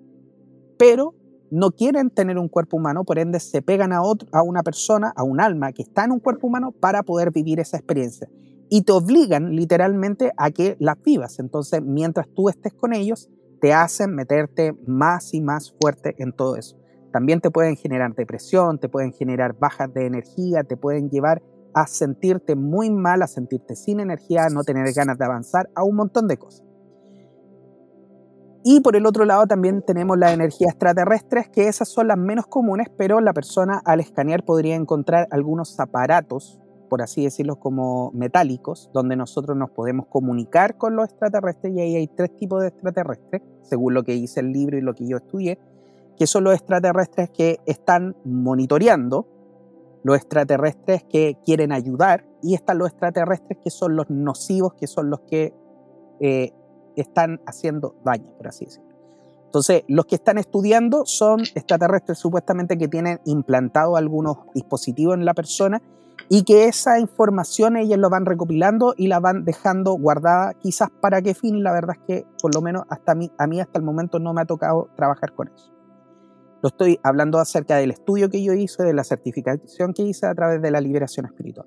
[0.79, 1.15] pero
[1.51, 5.13] no quieren tener un cuerpo humano, por ende se pegan a, otro, a una persona,
[5.17, 8.29] a un alma que está en un cuerpo humano para poder vivir esa experiencia.
[8.71, 11.39] Y te obligan literalmente a que las vivas.
[11.39, 13.29] Entonces, mientras tú estés con ellos,
[13.61, 16.79] te hacen meterte más y más fuerte en todo eso.
[17.13, 21.43] También te pueden generar depresión, te pueden generar bajas de energía, te pueden llevar
[21.75, 25.83] a sentirte muy mal, a sentirte sin energía, a no tener ganas de avanzar, a
[25.83, 26.65] un montón de cosas.
[28.63, 32.47] Y por el otro lado también tenemos las energías extraterrestres, que esas son las menos
[32.47, 36.61] comunes, pero la persona al escanear podría encontrar algunos aparatos,
[36.91, 41.95] por así decirlo, como metálicos, donde nosotros nos podemos comunicar con los extraterrestres, y ahí
[41.95, 45.17] hay tres tipos de extraterrestres, según lo que dice el libro y lo que yo
[45.17, 45.59] estudié,
[46.19, 49.27] que son los extraterrestres que están monitoreando,
[50.03, 55.11] los extraterrestres que quieren ayudar, y están los extraterrestres que son los nocivos, que son
[55.11, 55.55] los que
[56.19, 56.53] eh,
[56.97, 58.91] están haciendo daño, por así decirlo.
[59.45, 65.35] Entonces, los que están estudiando son extraterrestres supuestamente que tienen implantado algunos dispositivos en la
[65.35, 65.81] persona
[66.29, 71.23] y que esa información ellos lo van recopilando y la van dejando guardada, quizás para
[71.23, 73.79] qué fin, la verdad es que por lo menos hasta a mí, a mí hasta
[73.79, 75.73] el momento no me ha tocado trabajar con eso.
[76.63, 80.35] Lo estoy hablando acerca del estudio que yo hice, de la certificación que hice a
[80.35, 81.67] través de la liberación espiritual.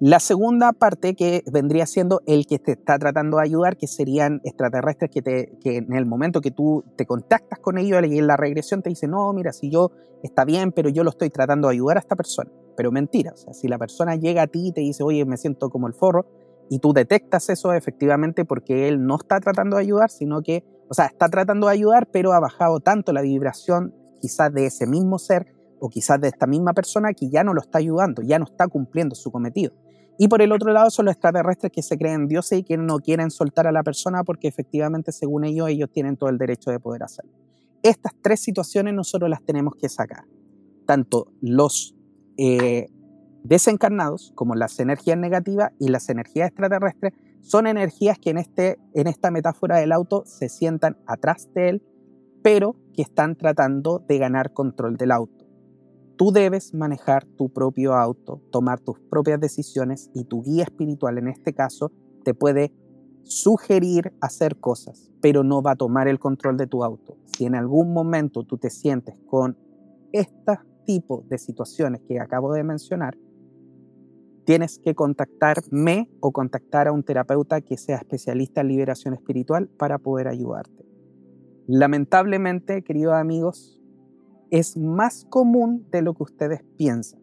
[0.00, 4.40] La segunda parte que vendría siendo el que te está tratando de ayudar, que serían
[4.44, 8.36] extraterrestres que, te, en el momento que tú te contactas con ellos y en la
[8.36, 9.90] regresión te dicen, no, mira, si yo
[10.22, 12.48] está bien, pero yo lo estoy tratando de ayudar a esta persona.
[12.76, 15.36] Pero mentira, o sea, si la persona llega a ti y te dice, oye, me
[15.36, 16.26] siento como el forro,
[16.70, 20.94] y tú detectas eso efectivamente porque él no está tratando de ayudar, sino que, o
[20.94, 25.18] sea, está tratando de ayudar, pero ha bajado tanto la vibración quizás de ese mismo
[25.18, 25.46] ser
[25.80, 28.68] o quizás de esta misma persona que ya no lo está ayudando, ya no está
[28.68, 29.72] cumpliendo su cometido.
[30.20, 32.98] Y por el otro lado son los extraterrestres que se creen dioses y que no
[32.98, 36.80] quieren soltar a la persona porque efectivamente, según ellos, ellos tienen todo el derecho de
[36.80, 37.32] poder hacerlo.
[37.84, 40.24] Estas tres situaciones nosotros las tenemos que sacar.
[40.86, 41.94] Tanto los
[42.36, 42.88] eh,
[43.44, 49.06] desencarnados como las energías negativas y las energías extraterrestres son energías que en, este, en
[49.06, 51.82] esta metáfora del auto se sientan atrás de él,
[52.42, 55.37] pero que están tratando de ganar control del auto.
[56.18, 61.28] Tú debes manejar tu propio auto, tomar tus propias decisiones y tu guía espiritual en
[61.28, 61.92] este caso
[62.24, 62.72] te puede
[63.22, 67.16] sugerir hacer cosas, pero no va a tomar el control de tu auto.
[67.24, 69.56] Si en algún momento tú te sientes con
[70.10, 73.16] este tipo de situaciones que acabo de mencionar,
[74.44, 79.98] tienes que contactarme o contactar a un terapeuta que sea especialista en liberación espiritual para
[79.98, 80.84] poder ayudarte.
[81.68, 83.77] Lamentablemente, queridos amigos,
[84.50, 87.20] es más común de lo que ustedes piensan,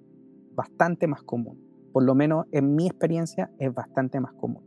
[0.53, 1.61] bastante más común.
[1.91, 4.63] Por lo menos en mi experiencia es bastante más común.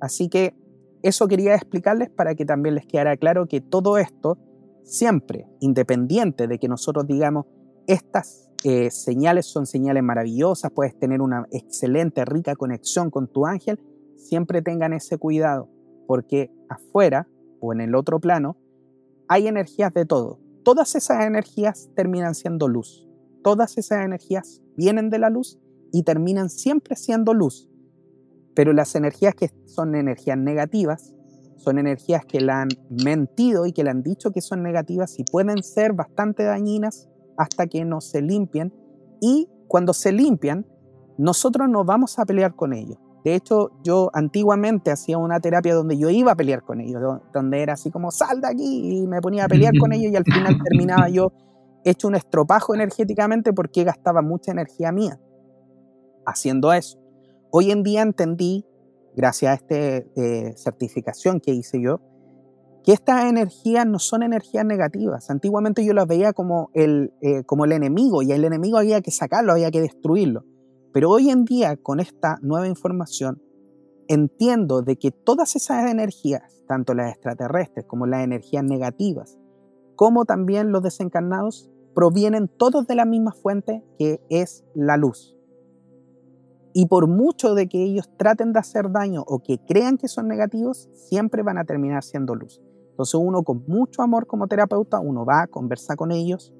[0.00, 0.54] Así que
[1.02, 4.38] eso quería explicarles para que también les quedara claro que todo esto,
[4.82, 7.46] siempre, independiente de que nosotros digamos,
[7.86, 13.78] estas eh, señales son señales maravillosas, puedes tener una excelente, rica conexión con tu ángel,
[14.16, 15.68] siempre tengan ese cuidado,
[16.06, 17.28] porque afuera
[17.60, 18.56] o en el otro plano
[19.28, 23.06] hay energías de todo, todas esas energías terminan siendo luz.
[23.42, 25.58] Todas esas energías vienen de la luz
[25.92, 27.68] y terminan siempre siendo luz.
[28.54, 31.14] Pero las energías que son energías negativas
[31.56, 35.24] son energías que la han mentido y que le han dicho que son negativas y
[35.24, 37.08] pueden ser bastante dañinas
[37.38, 38.72] hasta que no se limpien.
[39.20, 40.66] Y cuando se limpian,
[41.16, 42.98] nosotros no vamos a pelear con ellos.
[43.24, 47.00] De hecho, yo antiguamente hacía una terapia donde yo iba a pelear con ellos,
[47.32, 50.16] donde era así como, sal de aquí, y me ponía a pelear con ellos y
[50.16, 51.32] al final terminaba yo
[51.84, 55.18] hecho un estropajo energéticamente porque gastaba mucha energía mía
[56.26, 56.98] haciendo eso.
[57.50, 58.66] Hoy en día entendí,
[59.16, 62.00] gracias a esta eh, certificación que hice yo,
[62.84, 65.30] que estas energías no son energías negativas.
[65.30, 69.10] Antiguamente yo las veía como el, eh, como el enemigo y el enemigo había que
[69.10, 70.44] sacarlo, había que destruirlo.
[70.94, 73.42] Pero hoy en día, con esta nueva información,
[74.06, 79.36] entiendo de que todas esas energías, tanto las extraterrestres como las energías negativas,
[79.96, 85.36] como también los desencarnados, provienen todos de la misma fuente que es la luz.
[86.72, 90.28] Y por mucho de que ellos traten de hacer daño o que crean que son
[90.28, 92.62] negativos, siempre van a terminar siendo luz.
[92.90, 96.54] Entonces uno con mucho amor como terapeuta, uno va, a conversar con ellos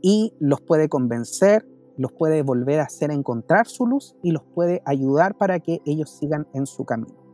[0.00, 4.82] y los puede convencer, los puede volver a hacer encontrar su luz y los puede
[4.84, 7.26] ayudar para que ellos sigan en su camino.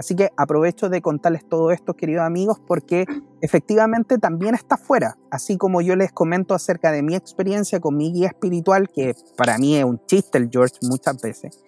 [0.00, 3.04] Así que aprovecho de contarles todo esto, queridos amigos, porque
[3.42, 5.18] efectivamente también está fuera.
[5.30, 9.58] Así como yo les comento acerca de mi experiencia con mi guía espiritual, que para
[9.58, 11.60] mí es un chiste el George muchas veces,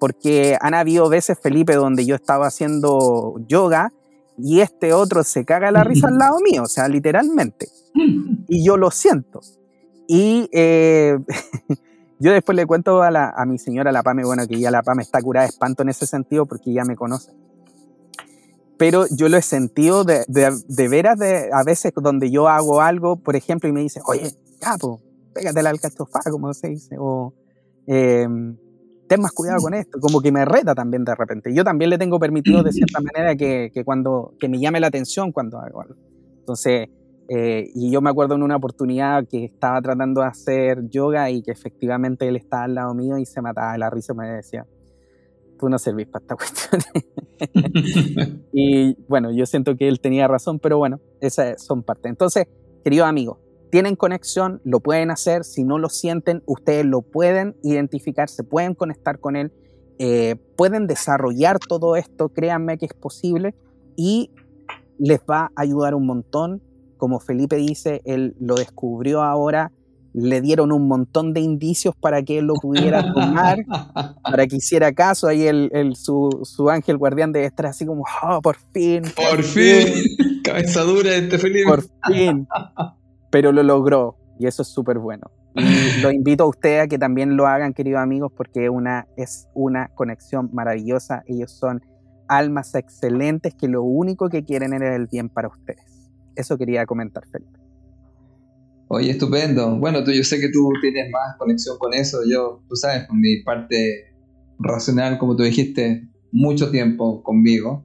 [0.00, 3.92] porque han habido veces, Felipe, donde yo estaba haciendo yoga
[4.36, 7.68] y este otro se caga la risa al lado mío, o sea, literalmente.
[8.48, 9.40] Y yo lo siento.
[10.06, 11.18] Y eh,
[12.18, 14.82] yo después le cuento a, la, a mi señora, la Pame, bueno, que ya la
[14.82, 17.32] Pame está curada de espanto en ese sentido porque ya me conoce
[18.76, 23.16] pero yo lo he sentido de, de, veras de, a veces donde yo hago algo,
[23.16, 25.00] por ejemplo, y me dice, oye, capo,
[25.32, 27.32] pégate la alcachofá, como se dice, o
[27.86, 28.26] eh,
[29.08, 31.54] ten más cuidado con esto, como que me reta también de repente.
[31.54, 34.88] Yo también le tengo permitido de cierta manera que, que cuando, que me llame la
[34.88, 35.96] atención cuando hago algo.
[36.40, 36.88] Entonces,
[37.28, 41.42] eh, y yo me acuerdo en una oportunidad que estaba tratando de hacer yoga y
[41.42, 44.28] que efectivamente él estaba al lado mío y se mataba de la risa y me
[44.28, 44.66] decía,
[45.58, 46.82] tú no servís para esta cuestión.
[48.52, 52.08] y bueno, yo siento que él tenía razón, pero bueno, esas son parte.
[52.08, 52.46] Entonces,
[52.84, 53.38] queridos amigos,
[53.70, 58.74] tienen conexión, lo pueden hacer, si no lo sienten, ustedes lo pueden identificar, se pueden
[58.74, 59.52] conectar con él,
[59.98, 63.54] eh, pueden desarrollar todo esto, créanme que es posible
[63.96, 64.30] y
[64.98, 66.62] les va a ayudar un montón.
[66.96, 69.72] Como Felipe dice, él lo descubrió ahora
[70.16, 73.58] le dieron un montón de indicios para que él lo pudiera tomar,
[74.22, 75.28] para que hiciera caso.
[75.28, 79.02] Ahí el, su, ángel guardián debe estar así como, oh, por fin.
[79.14, 79.88] Por, fin.
[80.44, 81.68] cabeza dura este Felipe.
[81.68, 82.48] Por fin.
[83.30, 85.30] Pero lo logró y eso es súper bueno.
[85.54, 89.48] Y lo invito a ustedes a que también lo hagan, queridos amigos, porque una, es
[89.52, 91.24] una conexión maravillosa.
[91.26, 91.82] Ellos son
[92.26, 95.85] almas excelentes que lo único que quieren es el bien para ustedes.
[96.36, 97.58] Eso quería comentar, Felipe.
[98.88, 99.76] Oye, estupendo.
[99.78, 102.18] Bueno, tú, yo sé que tú tienes más conexión con eso.
[102.30, 104.14] Yo, tú sabes, con mi parte
[104.58, 107.84] racional, como tú dijiste, mucho tiempo conmigo.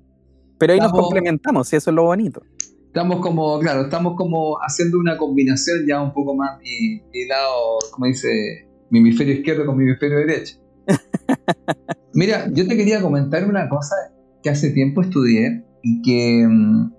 [0.60, 2.43] Pero ahí nos complementamos y eso es lo bonito.
[2.86, 7.80] Estamos como, claro, estamos como haciendo una combinación ya un poco más mi, mi lado,
[7.91, 10.58] como dice, mi hemisferio izquierdo con mi hemisferio derecho.
[12.14, 13.95] Mira, yo te quería comentar una cosa
[14.43, 16.93] que hace tiempo estudié y que mm,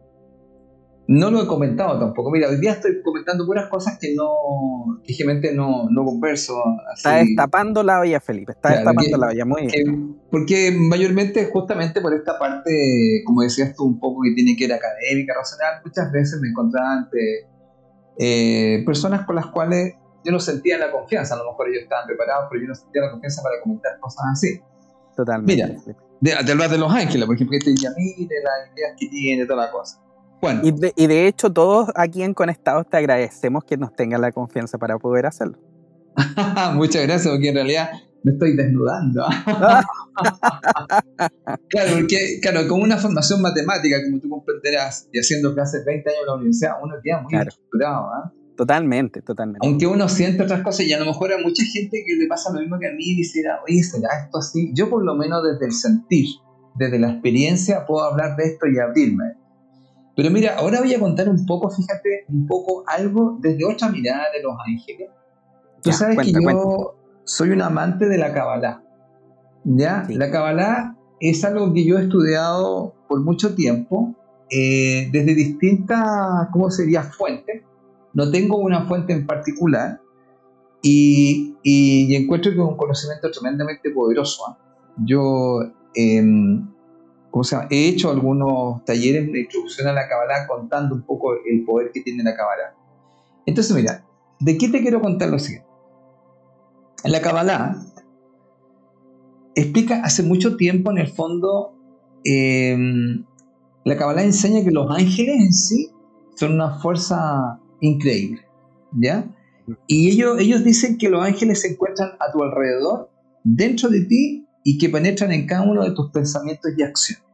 [1.13, 2.31] no lo he comentado tampoco.
[2.31, 4.31] Mira, hoy día estoy comentando puras cosas que no,
[5.07, 6.55] que no, no converso.
[6.97, 8.53] Está destapando la olla, Felipe.
[8.53, 10.17] Está destapando la olla, muy bien.
[10.31, 14.79] porque mayormente, justamente por esta parte, como decías tú, un poco que tiene que ver
[14.79, 17.47] académica, racional, muchas veces me encontraba ante
[18.19, 19.95] eh, personas con las cuales
[20.25, 21.35] yo no sentía la confianza.
[21.35, 24.25] A lo mejor ellos estaban preparados, pero yo no sentía la confianza para comentar cosas
[24.33, 24.61] así.
[25.15, 25.55] Totalmente.
[25.55, 28.93] Mira, de, de hablar de Los Ángeles, por ejemplo, que te diría, mire las ideas
[28.99, 30.01] que tiene, toda la cosa.
[30.63, 34.99] Y, de, hecho, todos aquí en Conectados te agradecemos que nos tengan la confianza para
[34.99, 35.57] poder hacerlo.
[36.75, 37.91] Muchas gracias, porque en realidad
[38.25, 39.25] me estoy desnudando.
[41.69, 46.21] claro, porque, claro, con una formación matemática, como tú comprenderás, y haciendo clases 20 años
[46.23, 48.07] en la universidad, uno queda muy estructurado.
[48.07, 48.33] ¿ah?
[48.57, 49.65] Totalmente, totalmente.
[49.65, 52.53] Aunque uno siente otras cosas, y a lo mejor a mucha gente que le pasa
[52.53, 54.73] lo mismo que a mí, dice, oye, ¿será esto así?
[54.75, 56.27] Yo, por lo menos, desde el sentir,
[56.75, 59.42] desde la experiencia, puedo hablar de esto y abrirme.
[60.15, 64.25] Pero mira, ahora voy a contar un poco, fíjate, un poco algo desde otra mirada
[64.35, 65.11] de los ángeles.
[65.83, 66.95] Tú sabes que yo
[67.25, 68.83] soy un amante de la Kabbalah.
[69.65, 70.07] ¿Ya?
[70.11, 74.15] La Kabbalah es algo que yo he estudiado por mucho tiempo,
[74.51, 77.03] eh, desde distintas, ¿cómo sería?
[77.03, 77.63] Fuentes.
[78.13, 80.01] No tengo una fuente en particular
[80.83, 84.43] y, y, encuentro que es un conocimiento tremendamente poderoso.
[84.49, 84.59] ¿ah?
[84.99, 85.61] Yo
[87.33, 91.35] em, o sea, he hecho algunos talleres de introducción a la Kabbalah contando un poco
[91.35, 92.75] el poder que tiene la Kabbalah.
[93.47, 94.05] Entonces, mira,
[94.41, 95.69] ¿de qué te quiero contar lo siguiente?
[97.05, 97.77] En la Kabbalah
[99.55, 101.75] explica hace mucho tiempo en el fondo,
[102.25, 102.77] eh,
[103.85, 105.91] la Kabbalah enseña que los ángeles en sí
[106.37, 108.43] son una fuerza increíble,
[108.93, 109.27] ¿ya?
[109.87, 113.11] Y ellos, ellos dicen que los ángeles se encuentran a tu alrededor,
[113.45, 117.25] dentro de ti, y que penetran en cada uno de tus pensamientos y acciones.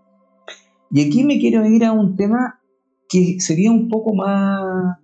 [0.90, 2.60] Y aquí me quiero ir a un tema
[3.08, 4.98] que sería un poco más,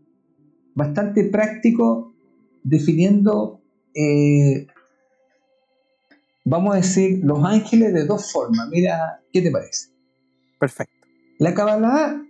[0.75, 2.15] bastante práctico,
[2.63, 3.61] definiendo,
[3.95, 4.67] eh,
[6.45, 8.69] vamos a decir, los ángeles de dos formas.
[8.71, 9.91] Mira, ¿qué te parece?
[10.59, 11.07] Perfecto.
[11.39, 12.23] La Kabbalah,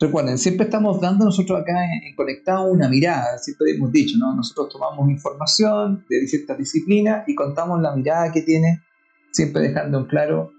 [0.00, 4.34] recuerden, siempre estamos dando nosotros acá en, Conectado una mirada, siempre hemos dicho, ¿no?
[4.34, 8.80] Nosotros tomamos información de distintas disciplinas y contamos la mirada que tiene,
[9.32, 10.50] siempre dejando en claro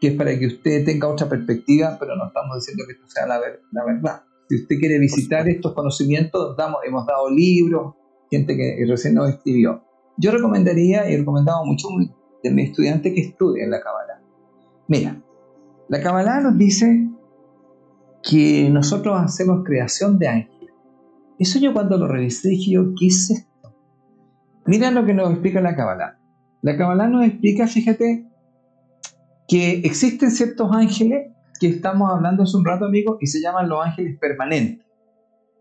[0.00, 3.26] que es para que usted tenga otra perspectiva, pero no estamos diciendo que esto sea
[3.26, 3.40] la,
[3.72, 4.22] la verdad.
[4.48, 7.94] Si usted quiere visitar estos conocimientos, damos, hemos dado libros,
[8.30, 9.84] gente que recién nos escribió.
[10.16, 11.88] Yo recomendaría y he recomendado mucho
[12.42, 14.22] de mis estudiantes que estudien la Kabbalah.
[14.88, 15.22] Mira,
[15.88, 17.08] la Kabbalah nos dice
[18.22, 20.74] que nosotros hacemos creación de ángeles.
[21.38, 23.74] Eso yo cuando lo revisé dije yo, ¿qué es esto?
[24.66, 26.19] Mira lo que nos explica la Kabbalah.
[26.62, 28.26] La Kabbalah nos explica, fíjate,
[29.48, 33.84] que existen ciertos ángeles que estamos hablando hace un rato, amigos, y se llaman los
[33.84, 34.86] ángeles permanentes.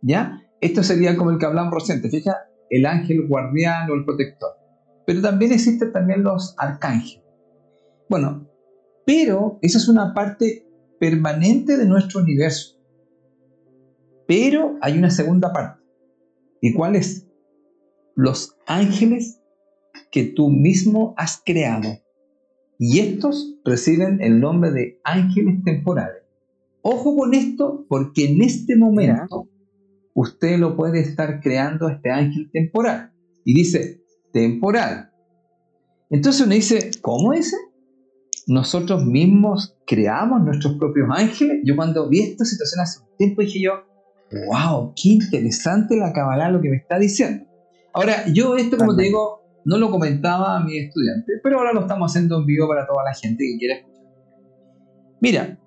[0.02, 0.41] ¿Ya?
[0.62, 4.52] Esto sería como el que hablamos reciente, fíjate, el ángel guardián o el protector.
[5.06, 7.24] Pero también existen también los arcángeles.
[8.10, 8.47] Bueno,
[9.06, 10.68] pero esa es una parte
[11.00, 12.78] permanente de nuestro universo.
[14.28, 15.82] Pero hay una segunda parte.
[16.62, 17.28] ¿Y cuál es?
[18.16, 19.39] Los ángeles
[20.12, 21.89] que tú mismo has creado.
[22.78, 26.24] Y estos reciben el nombre de ángeles temporales.
[26.82, 29.49] Ojo con esto porque en este momento
[30.14, 33.12] usted lo puede estar creando este ángel temporal.
[33.43, 34.01] Y dice,
[34.32, 35.12] temporal.
[36.10, 37.57] Entonces uno dice, ¿cómo ese?
[38.49, 41.60] nosotros mismos creamos nuestros propios ángeles.
[41.64, 43.74] Yo cuando vi esta situación hace un tiempo dije yo,
[44.47, 47.45] wow, qué interesante la Kabbalah lo que me está diciendo.
[47.93, 51.82] Ahora, yo esto, como te digo, no lo comentaba a mis estudiantes, pero ahora lo
[51.82, 54.03] estamos haciendo en vivo para toda la gente que quiera escuchar.
[55.22, 55.59] Mira,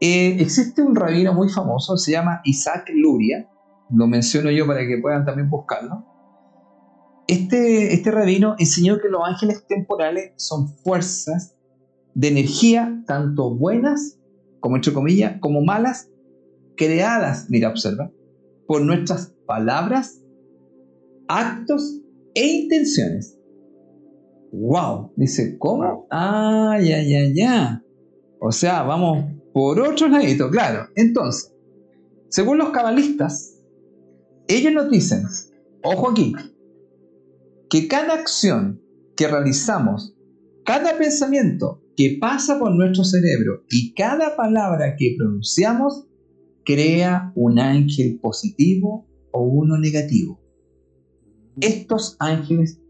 [0.00, 3.48] eh, existe un rabino muy famoso, se llama Isaac Luria,
[3.90, 6.04] lo menciono yo para que puedan también buscarlo.
[7.28, 11.56] Este, este rabino enseñó que los ángeles temporales son fuerzas
[12.14, 14.18] de energía, tanto buenas,
[14.58, 16.10] como entre comillas, como malas,
[16.76, 18.10] creadas, mira, observa,
[18.66, 20.20] por nuestras palabras,
[21.28, 22.00] actos
[22.34, 23.38] e intenciones.
[24.52, 25.12] ¡Wow!
[25.16, 26.06] Dice, ¿cómo?
[26.10, 27.82] Ah, ya, ya, ya.
[28.40, 30.88] O sea, vamos por otro ladito, claro.
[30.94, 31.52] Entonces,
[32.28, 33.60] según los cabalistas,
[34.48, 35.22] ellos nos dicen,
[35.82, 36.34] ojo aquí,
[37.70, 38.80] que cada acción
[39.16, 40.14] que realizamos,
[40.64, 46.06] cada pensamiento que pasa por nuestro cerebro y cada palabra que pronunciamos
[46.64, 50.40] crea un ángel positivo o uno negativo.
[51.60, 52.80] Estos ángeles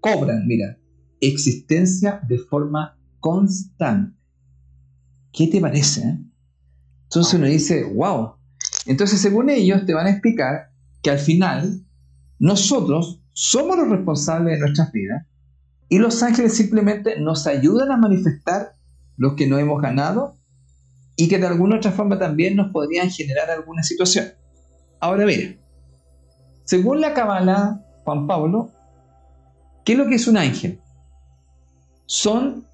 [0.00, 0.78] cobran, mira,
[1.20, 4.16] existencia de forma constante.
[5.32, 6.00] ¿Qué te parece?
[6.00, 6.18] Eh?
[7.04, 8.36] Entonces uno dice, wow.
[8.86, 10.70] Entonces según ellos te van a explicar
[11.02, 11.84] que al final
[12.38, 15.26] nosotros somos los responsables de nuestras vidas
[15.88, 18.72] y los ángeles simplemente nos ayudan a manifestar
[19.16, 20.38] lo que no hemos ganado
[21.16, 24.26] y que de alguna otra forma también nos podrían generar alguna situación.
[25.00, 25.56] Ahora mira,
[26.64, 28.70] según la Kabbalah, Juan Pablo,
[29.84, 30.80] ¿qué es lo que es un ángel?
[32.06, 32.64] Son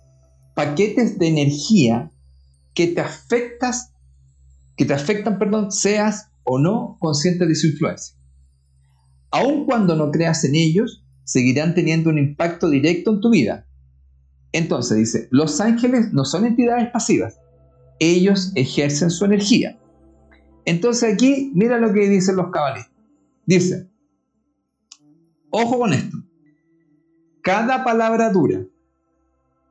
[0.54, 2.10] paquetes de energía
[2.74, 3.94] que te afectas,
[4.76, 8.14] que te afectan, perdón, seas o no consciente de su influencia.
[9.30, 13.66] Aun cuando no creas en ellos, seguirán teniendo un impacto directo en tu vida.
[14.52, 17.40] Entonces dice, los ángeles no son entidades pasivas,
[18.00, 19.78] ellos ejercen su energía.
[20.66, 22.92] Entonces aquí mira lo que dicen los cabalistas.
[23.46, 23.91] Dice,
[25.52, 26.16] ojo con esto,
[27.42, 28.66] cada palabra dura,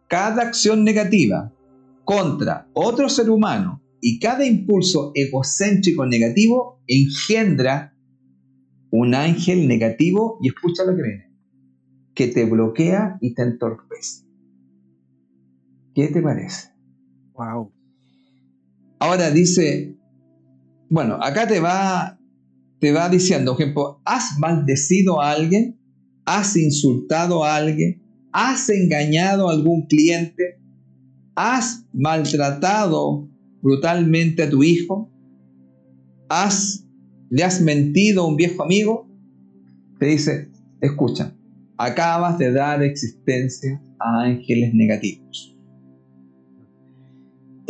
[0.08, 1.52] cada acción negativa
[2.06, 7.94] contra otro ser humano y cada impulso egocéntrico negativo engendra
[8.90, 11.32] un ángel negativo y escucha lo que viene
[12.14, 14.26] que te bloquea y te entorpece.
[15.96, 16.70] ¿Qué te parece?
[17.34, 17.72] Wow.
[19.00, 19.98] Ahora dice,
[20.90, 22.20] bueno, acá te va,
[22.82, 25.80] te va diciendo, por ejemplo, has maldecido a alguien,
[26.26, 28.02] has insultado a alguien,
[28.34, 30.60] has engañado a algún cliente,
[31.36, 33.30] has maltratado
[33.62, 35.12] brutalmente a tu hijo,
[36.28, 36.84] has,
[37.30, 39.08] le has mentido a un viejo amigo,
[40.00, 40.50] te dice,
[40.82, 41.36] escucha,
[41.78, 45.51] acabas de dar existencia a ángeles negativos.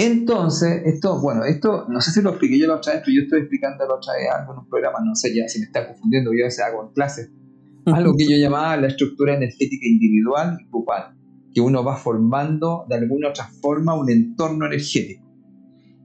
[0.03, 3.21] Entonces, esto, bueno, esto no sé si lo expliqué yo la otra vez, pero yo
[3.21, 5.87] estoy explicando la otra vez algo en un programa, no sé ya si me está
[5.87, 7.31] confundiendo, yo a veces hago en clases,
[7.85, 11.15] algo que yo llamaba la estructura energética individual y grupal,
[11.53, 15.23] que uno va formando de alguna otra forma un entorno energético.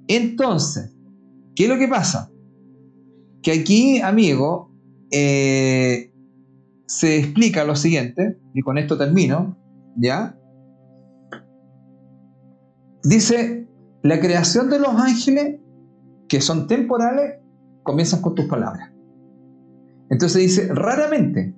[0.09, 0.94] Entonces,
[1.55, 2.30] ¿qué es lo que pasa?
[3.42, 4.74] Que aquí, amigo,
[5.11, 6.12] eh,
[6.86, 9.57] se explica lo siguiente, y con esto termino,
[9.97, 10.38] ¿ya?
[13.03, 13.66] Dice,
[14.07, 15.61] la creación de los ángeles,
[16.29, 17.41] que son temporales,
[17.83, 18.91] comienzan con tus palabras.
[20.11, 21.57] Entonces dice, raramente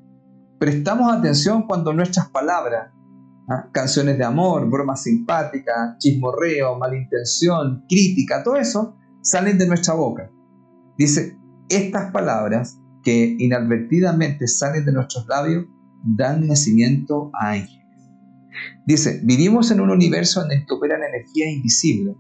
[0.59, 2.91] prestamos atención cuando nuestras palabras,
[3.49, 3.69] ¿ah?
[3.73, 10.31] canciones de amor, bromas simpáticas, chismorreo, malintención, crítica, todo eso, salen de nuestra boca.
[10.97, 11.37] Dice,
[11.69, 15.67] estas palabras que inadvertidamente salen de nuestros labios
[16.05, 17.79] dan nacimiento a ángeles.
[18.87, 22.17] Dice, vivimos en un universo en el que operan energías invisibles.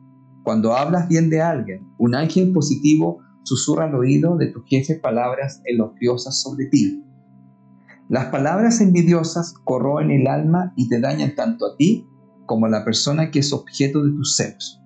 [0.48, 5.60] Cuando hablas bien de alguien, un ángel positivo susurra al oído de tu jefe palabras
[5.66, 7.04] elogiosas sobre ti.
[8.08, 12.08] Las palabras envidiosas corroen el alma y te dañan tanto a ti
[12.46, 14.82] como a la persona que es objeto de tus celos.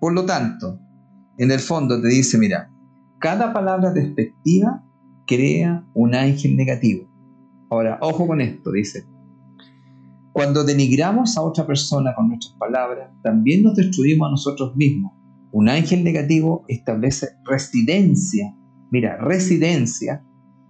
[0.00, 0.80] Por lo tanto,
[1.36, 2.70] en el fondo te dice, mira,
[3.18, 4.82] cada palabra despectiva
[5.26, 7.06] crea un ángel negativo.
[7.68, 9.04] Ahora, ojo con esto, dice.
[10.36, 15.14] Cuando denigramos a otra persona con nuestras palabras, también nos destruimos a nosotros mismos.
[15.50, 18.54] Un ángel negativo establece residencia,
[18.90, 20.22] mira, residencia,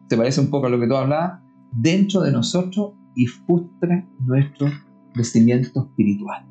[0.08, 1.40] te parece un poco a lo que tú hablabas,
[1.72, 4.68] dentro de nosotros y frustra nuestro
[5.14, 6.46] crecimiento espiritual.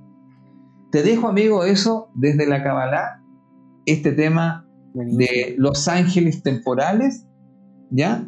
[0.91, 3.23] Te dejo, amigo, eso desde la Kabbalah,
[3.85, 7.25] este tema de los ángeles temporales
[7.91, 8.27] ¿ya?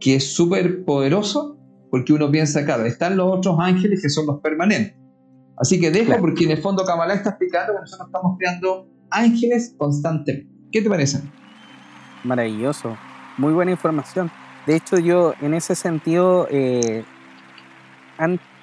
[0.00, 1.59] Que es súper poderoso
[1.90, 4.96] porque uno piensa, claro, están los otros ángeles que son los permanentes.
[5.56, 9.74] Así que dejo porque en el fondo Kabbalah está explicando que nosotros estamos creando ángeles
[9.76, 10.50] constantemente.
[10.72, 11.20] ¿Qué te parece?
[12.24, 12.96] Maravilloso,
[13.36, 14.30] muy buena información.
[14.66, 17.04] De hecho, yo en ese sentido, eh,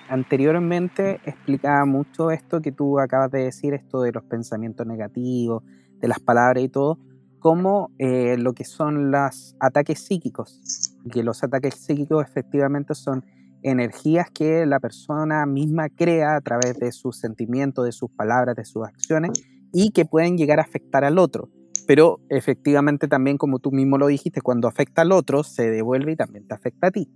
[0.10, 5.64] anteriormente explicaba mucho esto que tú acabas de decir, esto de los pensamientos negativos,
[6.00, 7.00] de las palabras y todo,
[7.40, 13.26] como eh, lo que son los ataques psíquicos, que los ataques psíquicos efectivamente son
[13.64, 18.66] energías que la persona misma crea a través de sus sentimientos, de sus palabras, de
[18.66, 19.32] sus acciones
[19.74, 21.50] y que pueden llegar a afectar al otro.
[21.88, 26.16] Pero efectivamente también, como tú mismo lo dijiste, cuando afecta al otro, se devuelve y
[26.16, 27.10] también te afecta a ti.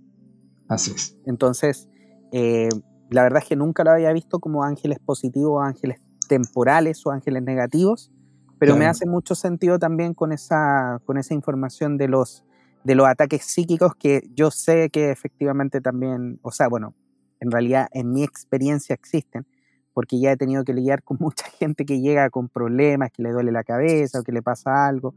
[0.68, 1.16] Así es.
[1.26, 1.88] Entonces,
[2.32, 2.70] eh,
[3.10, 7.42] la verdad es que nunca lo había visto como ángeles positivos, ángeles temporales o ángeles
[7.42, 8.10] negativos,
[8.58, 12.44] pero me hace mucho sentido también con esa, con esa información de los,
[12.84, 16.94] de los ataques psíquicos que yo sé que efectivamente también, o sea, bueno,
[17.40, 19.46] en realidad en mi experiencia existen,
[19.92, 23.30] porque ya he tenido que lidiar con mucha gente que llega con problemas, que le
[23.30, 25.14] duele la cabeza o que le pasa algo,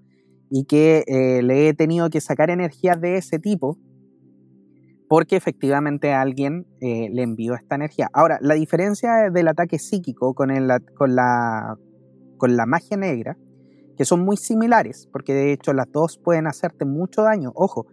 [0.50, 3.78] y que eh, le he tenido que sacar energías de ese tipo,
[5.08, 8.10] porque efectivamente alguien eh, le envió esta energía.
[8.14, 11.78] Ahora, la diferencia del ataque psíquico con, el, con, la,
[12.38, 13.38] con la magia negra,
[13.98, 17.52] que son muy similares, porque de hecho las dos pueden hacerte mucho daño.
[17.56, 17.88] Ojo,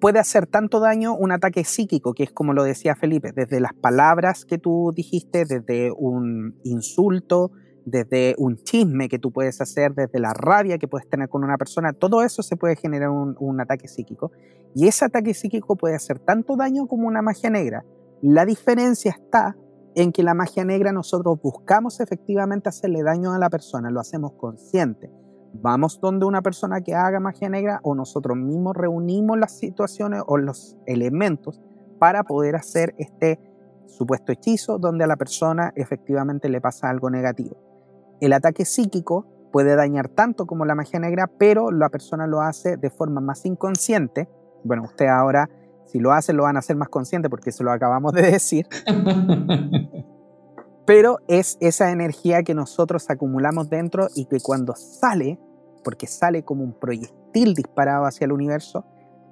[0.00, 3.74] puede hacer tanto daño un ataque psíquico, que es como lo decía Felipe, desde las
[3.74, 7.50] palabras que tú dijiste, desde un insulto,
[7.84, 11.56] desde un chisme que tú puedes hacer, desde la rabia que puedes tener con una
[11.56, 14.32] persona, todo eso se puede generar un, un ataque psíquico.
[14.74, 17.84] Y ese ataque psíquico puede hacer tanto daño como una magia negra.
[18.22, 19.56] La diferencia está
[19.96, 24.32] en que la magia negra nosotros buscamos efectivamente hacerle daño a la persona, lo hacemos
[24.32, 25.10] consciente.
[25.54, 30.36] Vamos donde una persona que haga magia negra o nosotros mismos reunimos las situaciones o
[30.36, 31.62] los elementos
[31.98, 33.40] para poder hacer este
[33.86, 37.56] supuesto hechizo donde a la persona efectivamente le pasa algo negativo.
[38.20, 42.76] El ataque psíquico puede dañar tanto como la magia negra, pero la persona lo hace
[42.76, 44.28] de forma más inconsciente.
[44.62, 45.48] Bueno, usted ahora
[45.86, 48.66] si lo hacen, lo van a hacer más consciente porque se lo acabamos de decir.
[50.86, 55.40] Pero es esa energía que nosotros acumulamos dentro y que cuando sale,
[55.82, 58.84] porque sale como un proyectil disparado hacia el universo,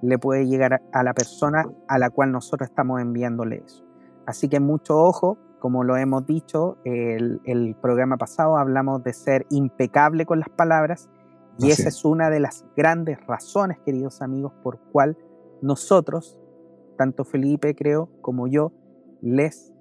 [0.03, 3.85] le puede llegar a la persona a la cual nosotros estamos enviándole eso.
[4.27, 9.47] Así que mucho ojo, como lo hemos dicho, el, el programa pasado hablamos de ser
[9.51, 11.09] impecable con las palabras
[11.59, 15.17] y esa es una de las grandes razones, queridos amigos, por cual
[15.63, 16.37] nosotros
[16.97, 18.73] tanto Felipe creo como yo,
[19.21, 19.73] les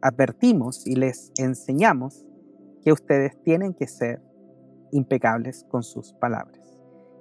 [0.00, 2.24] advertimos y les enseñamos
[2.82, 4.20] que ustedes tienen que ser
[4.92, 6.60] impecables con sus palabras.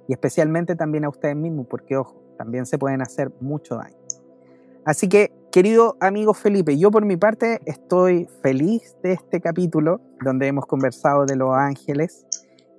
[0.07, 3.97] Y especialmente también a ustedes mismos, porque ojo, también se pueden hacer mucho daño.
[4.85, 10.47] Así que, querido amigo Felipe, yo por mi parte estoy feliz de este capítulo donde
[10.47, 12.25] hemos conversado de los ángeles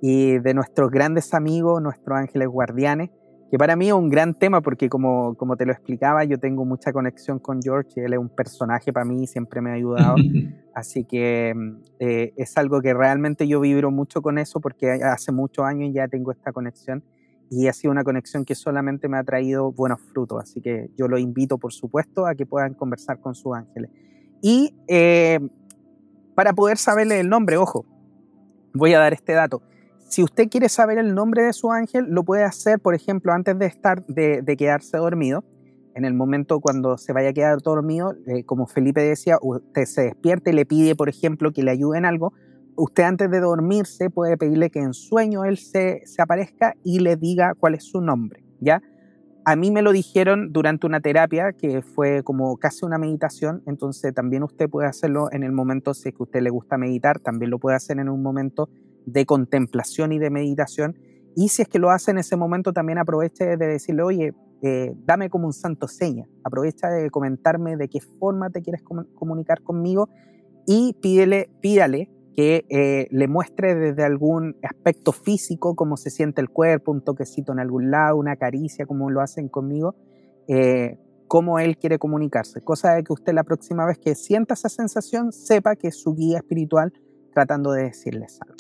[0.01, 3.11] y de nuestros grandes amigos, nuestros ángeles guardianes,
[3.51, 6.65] que para mí es un gran tema porque como, como te lo explicaba, yo tengo
[6.65, 10.17] mucha conexión con George, él es un personaje para mí, siempre me ha ayudado,
[10.75, 11.55] así que
[11.99, 16.09] eh, es algo que realmente yo vibro mucho con eso porque hace muchos años ya
[16.09, 17.03] tengo esta conexión
[17.51, 21.09] y ha sido una conexión que solamente me ha traído buenos frutos, así que yo
[21.09, 23.91] lo invito, por supuesto, a que puedan conversar con sus ángeles.
[24.43, 25.41] Y eh,
[26.35, 27.87] para poder saberle el nombre, ojo,
[28.75, 29.63] voy a dar este dato.
[30.09, 33.59] Si usted quiere saber el nombre de su ángel, lo puede hacer, por ejemplo, antes
[33.59, 35.45] de, estar, de, quedarse dormido.
[35.95, 40.03] En el momento cuando se vaya a quedar dormido, eh, como Felipe decía, usted se
[40.03, 42.33] despierte y le pide, por ejemplo, que le ayude en algo
[42.79, 47.55] usted antes de dormirse puede pedirle que en sueño él se, aparezca y le diga
[47.59, 48.83] cuál es su nombre, ¿ya?
[49.45, 54.15] A mí me lo dijeron durante una terapia que fue como casi una meditación, entonces
[54.15, 57.51] también usted puede hacerlo en el momento, si es que usted le gusta meditar, también
[57.51, 58.69] lo puede hacer en un momento
[59.13, 60.97] de contemplación y de meditación.
[61.35, 64.93] Y si es que lo hace en ese momento, también aproveche de decirle, oye, eh,
[65.05, 70.09] dame como un santo seña, aprovecha de comentarme de qué forma te quieres comunicar conmigo
[70.67, 76.51] y pídele, pídale que eh, le muestre desde algún aspecto físico cómo se siente el
[76.51, 79.95] cuerpo, un toquecito en algún lado, una caricia, como lo hacen conmigo,
[80.49, 82.61] eh, cómo él quiere comunicarse.
[82.61, 86.15] Cosa de que usted la próxima vez que sienta esa sensación sepa que es su
[86.15, 86.93] guía espiritual
[87.33, 88.58] tratando de decirles algo.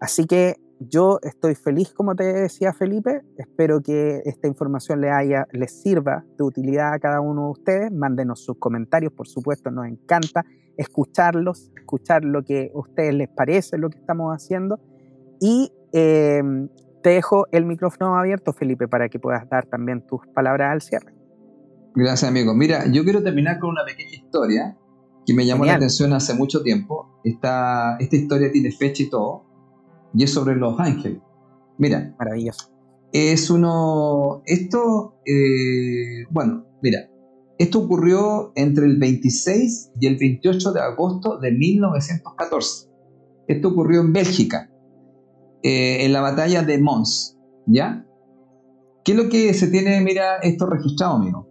[0.00, 3.22] Así que yo estoy feliz, como te decía Felipe.
[3.38, 7.92] Espero que esta información le haya, les sirva de utilidad a cada uno de ustedes.
[7.92, 10.44] Mándenos sus comentarios, por supuesto, nos encanta
[10.76, 14.78] escucharlos, escuchar lo que a ustedes les parece lo que estamos haciendo.
[15.40, 16.68] Y em,
[17.02, 21.14] te dejo el micrófono abierto, Felipe, para que puedas dar también tus palabras al cierre.
[21.94, 22.54] Gracias, amigo.
[22.54, 24.76] Mira, yo quiero terminar con una pequeña historia
[25.24, 27.20] que me llamó la atención hace mucho tiempo.
[27.24, 29.45] Esta, esta historia tiene fecha y todo,
[30.14, 31.20] y es sobre los ángeles.
[31.78, 32.14] Mira.
[32.18, 32.70] Maravilloso.
[33.12, 34.42] Es uno.
[34.46, 37.08] Esto, eh, bueno, mira,
[37.58, 42.88] esto ocurrió entre el 26 y el 28 de agosto de 1914.
[43.48, 44.70] Esto ocurrió en Bélgica,
[45.62, 48.04] eh, en la batalla de Mons, ¿ya?
[49.04, 51.48] ¿Qué es lo que se tiene, mira, esto registrado, amigo?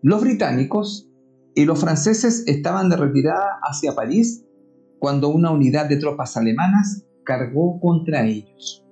[0.00, 1.10] Los británicos
[1.54, 4.44] y los franceses estaban de retirada hacia París
[4.98, 8.84] cuando una unidad de tropas alemanas cargó contra ellos.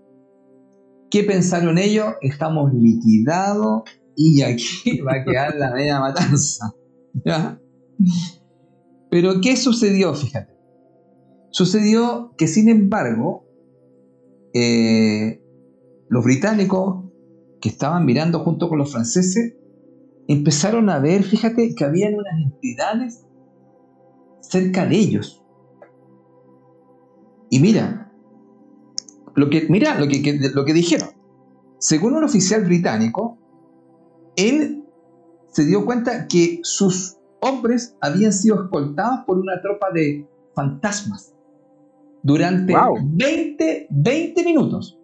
[1.10, 2.14] ¿Qué pensaron ellos?
[2.22, 3.82] Estamos liquidados
[4.16, 6.74] y aquí va a quedar la media matanza.
[9.10, 10.14] Pero ¿qué sucedió?
[10.14, 10.52] Fíjate.
[11.50, 13.46] Sucedió que sin embargo,
[14.54, 15.42] eh,
[16.08, 17.04] los británicos
[17.60, 19.54] que estaban mirando junto con los franceses
[20.28, 23.26] empezaron a ver, fíjate, que habían unas entidades
[24.40, 25.44] cerca de ellos.
[27.50, 28.01] Y mira,
[29.34, 31.10] lo que, mira lo que, lo que dijeron.
[31.78, 33.38] Según un oficial británico,
[34.36, 34.84] él
[35.48, 41.34] se dio cuenta que sus hombres habían sido escoltados por una tropa de fantasmas
[42.22, 44.98] durante 20, 20 minutos.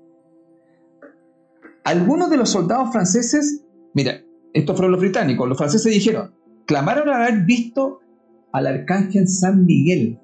[1.84, 3.64] Algunos de los soldados franceses,
[3.94, 4.22] mira,
[4.52, 6.34] estos fueron los británicos, los franceses dijeron,
[6.66, 8.00] clamaron haber visto
[8.52, 10.20] al arcángel San Miguel,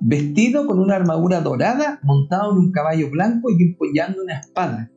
[0.00, 4.90] vestido con una armadura dorada, montado en un caballo blanco y empuñando una espada.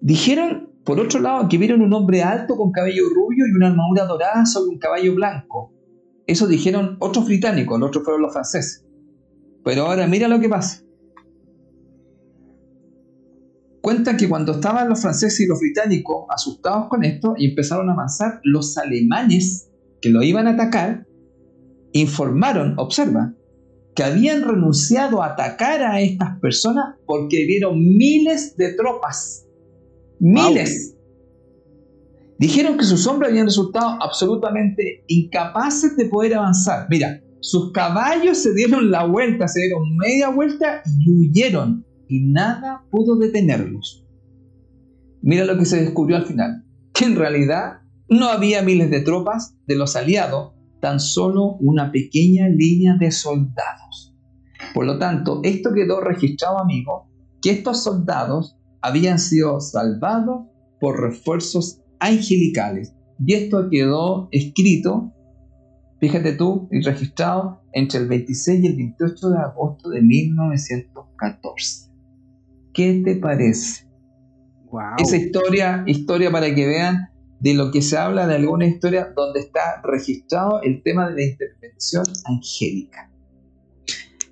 [0.00, 4.06] Dijeron por otro lado, que vieron un hombre alto con cabello rubio y una armadura
[4.06, 5.72] dorada sobre un caballo blanco.
[6.26, 8.86] Eso dijeron otros británicos, los otros fueron los franceses.
[9.64, 10.82] Pero ahora mira lo que pasa.
[13.82, 17.92] Cuentan que cuando estaban los franceses y los británicos asustados con esto y empezaron a
[17.92, 19.70] avanzar, los alemanes
[20.00, 21.06] que lo iban a atacar
[21.92, 23.34] informaron, observa,
[23.94, 29.46] que habían renunciado a atacar a estas personas porque vieron miles de tropas
[30.20, 30.94] Miles.
[32.38, 36.86] Dijeron que sus hombres habían resultado absolutamente incapaces de poder avanzar.
[36.90, 41.86] Mira, sus caballos se dieron la vuelta, se dieron media vuelta y huyeron.
[42.06, 44.06] Y nada pudo detenerlos.
[45.22, 46.64] Mira lo que se descubrió al final.
[46.92, 52.48] Que en realidad no había miles de tropas de los aliados, tan solo una pequeña
[52.48, 54.14] línea de soldados.
[54.74, 57.08] Por lo tanto, esto quedó registrado, amigo,
[57.42, 60.46] que estos soldados habían sido salvados
[60.80, 62.94] por refuerzos angelicales.
[63.24, 65.12] Y esto quedó escrito,
[66.00, 71.90] fíjate tú, y registrado entre el 26 y el 28 de agosto de 1914.
[72.72, 73.86] ¿Qué te parece?
[74.98, 77.09] Esa historia, historia para que vean
[77.40, 81.22] de lo que se habla de alguna historia donde está registrado el tema de la
[81.22, 83.10] intervención angélica.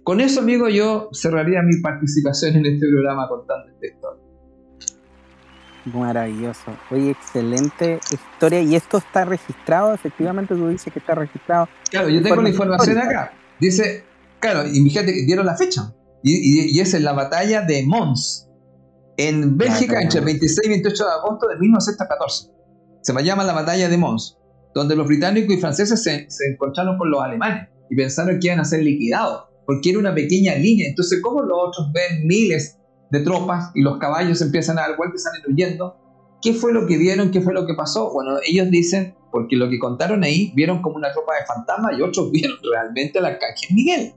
[0.04, 4.22] Con eso, amigo, yo cerraría mi participación en este programa contando esta historia.
[5.84, 6.76] Maravilloso.
[6.90, 8.60] Oye, excelente historia.
[8.60, 9.94] ¿Y esto está registrado?
[9.94, 11.68] Efectivamente, tú dices que está registrado.
[11.90, 13.32] Claro, yo tengo la información acá.
[13.58, 14.04] Dice,
[14.38, 15.94] claro, y fíjate que dieron la fecha.
[16.22, 18.50] Y, y, es en la batalla de Mons,
[19.16, 22.57] en Bélgica, entre el 26 y 28 de agosto de 1914.
[23.14, 24.38] Se llama la batalla de Mons,
[24.74, 28.60] donde los británicos y franceses se, se encontraron con los alemanes y pensaron que iban
[28.60, 30.88] a ser liquidados, porque era una pequeña línea.
[30.88, 32.78] Entonces, ¿cómo los otros ven miles
[33.10, 35.96] de tropas y los caballos empiezan a dar vueltas y salen huyendo.
[36.40, 37.30] ¿Qué fue lo que vieron?
[37.30, 38.12] ¿Qué fue lo que pasó?
[38.12, 42.02] Bueno, ellos dicen, porque lo que contaron ahí, vieron como una tropa de fantasmas y
[42.02, 44.12] otros vieron realmente la calle Miguel.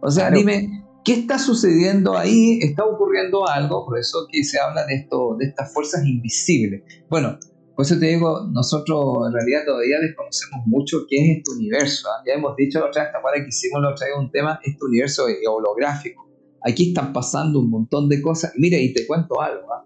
[0.00, 2.58] O sea, dime, ¿qué está sucediendo ahí?
[2.60, 3.86] ¿Está ocurriendo algo?
[3.86, 6.82] Por eso que se habla de, esto, de estas fuerzas invisibles.
[7.08, 7.38] Bueno,
[7.74, 12.08] por eso te digo, nosotros en realidad todavía desconocemos mucho qué es este universo.
[12.08, 12.22] ¿ah?
[12.26, 14.84] Ya hemos dicho la otra vez, hasta que hicimos la otra vez un tema, este
[14.84, 16.32] universo holográfico
[16.64, 18.52] Aquí están pasando un montón de cosas.
[18.56, 19.72] Mira, y te cuento algo.
[19.72, 19.84] ¿ah?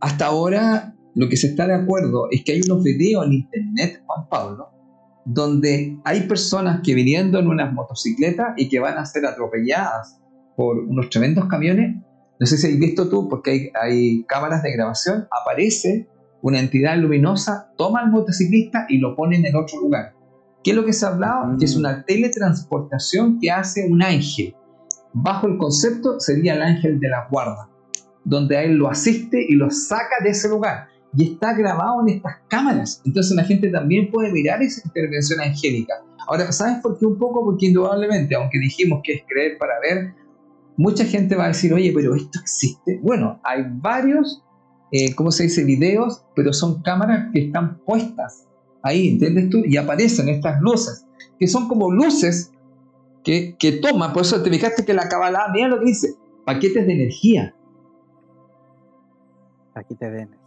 [0.00, 4.02] Hasta ahora lo que se está de acuerdo es que hay unos videos en internet,
[4.06, 4.68] Juan Pablo,
[5.24, 10.20] donde hay personas que viniendo en unas motocicletas y que van a ser atropelladas
[10.56, 11.96] por unos tremendos camiones.
[12.38, 16.08] No sé si has visto tú, porque hay, hay cámaras de grabación, aparece
[16.42, 20.14] una entidad luminosa, toma al motociclista y lo pone en el otro lugar.
[20.62, 21.56] ¿Qué es lo que se ha hablado?
[21.58, 21.80] Que es mm.
[21.80, 24.54] una teletransportación que hace un ángel
[25.12, 27.68] bajo el concepto sería el ángel de la guarda,
[28.24, 30.88] donde a él lo asiste y lo saca de ese lugar.
[31.16, 33.02] Y está grabado en estas cámaras.
[33.04, 35.94] Entonces la gente también puede mirar esa intervención angélica.
[36.28, 37.44] Ahora, ¿sabes por qué un poco?
[37.44, 40.14] Porque indudablemente, aunque dijimos que es creer para ver,
[40.76, 43.00] mucha gente va a decir, oye, pero esto existe.
[43.02, 44.44] Bueno, hay varios,
[44.92, 48.46] eh, ¿cómo se dice?, videos, pero son cámaras que están puestas
[48.82, 49.62] ahí, ¿entiendes tú?
[49.64, 51.06] Y aparecen estas luces,
[51.38, 52.52] que son como luces
[53.24, 56.14] que, toma, por eso te fijaste que la Kabbalah, mira lo que dice,
[56.44, 57.54] paquetes de energía.
[59.74, 60.40] Paquetes de energía.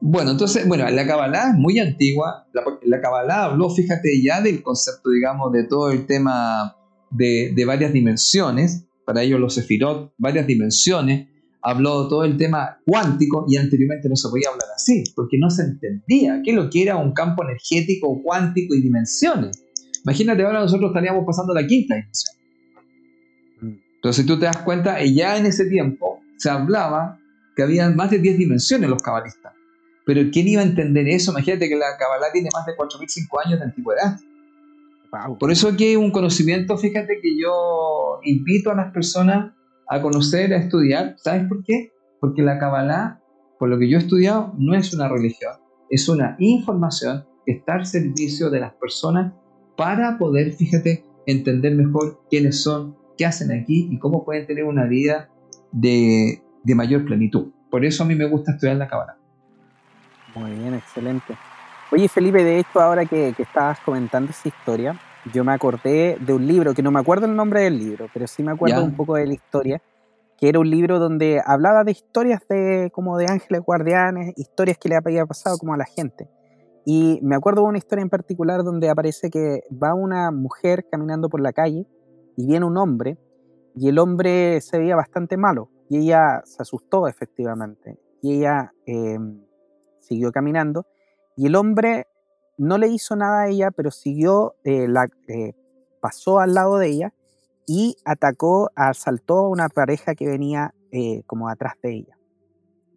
[0.00, 4.62] Bueno, entonces, bueno, la Kabbalah es muy antigua, la, la Kabbalah habló, fíjate, ya del
[4.62, 6.76] concepto, digamos, de todo el tema
[7.12, 11.28] de, varias dimensiones, para ellos los Sefirot, varias dimensiones,
[11.62, 15.62] habló todo el tema cuántico y anteriormente no se podía hablar así, porque no se
[15.62, 19.64] entendía qué lo que era un campo energético, cuántico y dimensiones.
[20.04, 22.36] Imagínate ahora nosotros estaríamos pasando la quinta dimensión.
[23.60, 23.78] Mm.
[23.94, 27.20] Entonces, si tú te das cuenta, ya en ese tiempo se hablaba
[27.54, 29.52] que había más de 10 dimensiones los cabalistas.
[30.04, 31.30] Pero ¿quién iba a entender eso?
[31.30, 34.18] Imagínate que la cabalá tiene más de 4.005 años de antigüedad.
[35.38, 39.52] Por eso aquí hay un conocimiento, fíjate que yo invito a las personas
[39.92, 41.16] a conocer, a estudiar.
[41.18, 41.92] ¿Sabes por qué?
[42.18, 43.20] Porque la cabalá,
[43.58, 45.52] por lo que yo he estudiado, no es una religión,
[45.90, 49.34] es una información que está al servicio de las personas
[49.76, 54.86] para poder, fíjate, entender mejor quiénes son, qué hacen aquí y cómo pueden tener una
[54.86, 55.28] vida
[55.72, 57.52] de, mayor plenitud.
[57.70, 59.18] Por eso a mí me gusta estudiar la cábala.
[60.34, 61.36] Muy bien, excelente.
[61.90, 64.98] Oye, Felipe, de hecho, ahora que, estabas comentando esa historia,
[65.32, 68.26] yo me acordé de un libro, que no me acuerdo el nombre del libro, pero
[68.26, 69.82] sí me acuerdo un poco de la historia,
[70.36, 74.88] que era un libro donde hablaba de historias de como de ángeles guardianes, historias que
[74.88, 76.28] le había pasado como a la gente.
[76.84, 81.28] Y me acuerdo de una historia en particular donde aparece que va una mujer caminando
[81.28, 81.86] por la calle
[82.36, 83.18] y viene un hombre
[83.76, 89.44] y el hombre se veía bastante malo y ella se asustó efectivamente y ella em,
[90.00, 90.86] siguió caminando
[91.36, 92.06] y el hombre
[92.62, 95.54] no le hizo nada a ella pero siguió, eh, la, eh,
[96.00, 97.14] pasó al lado de ella
[97.66, 102.18] y atacó, asaltó a una pareja que venía eh, como atrás de ella.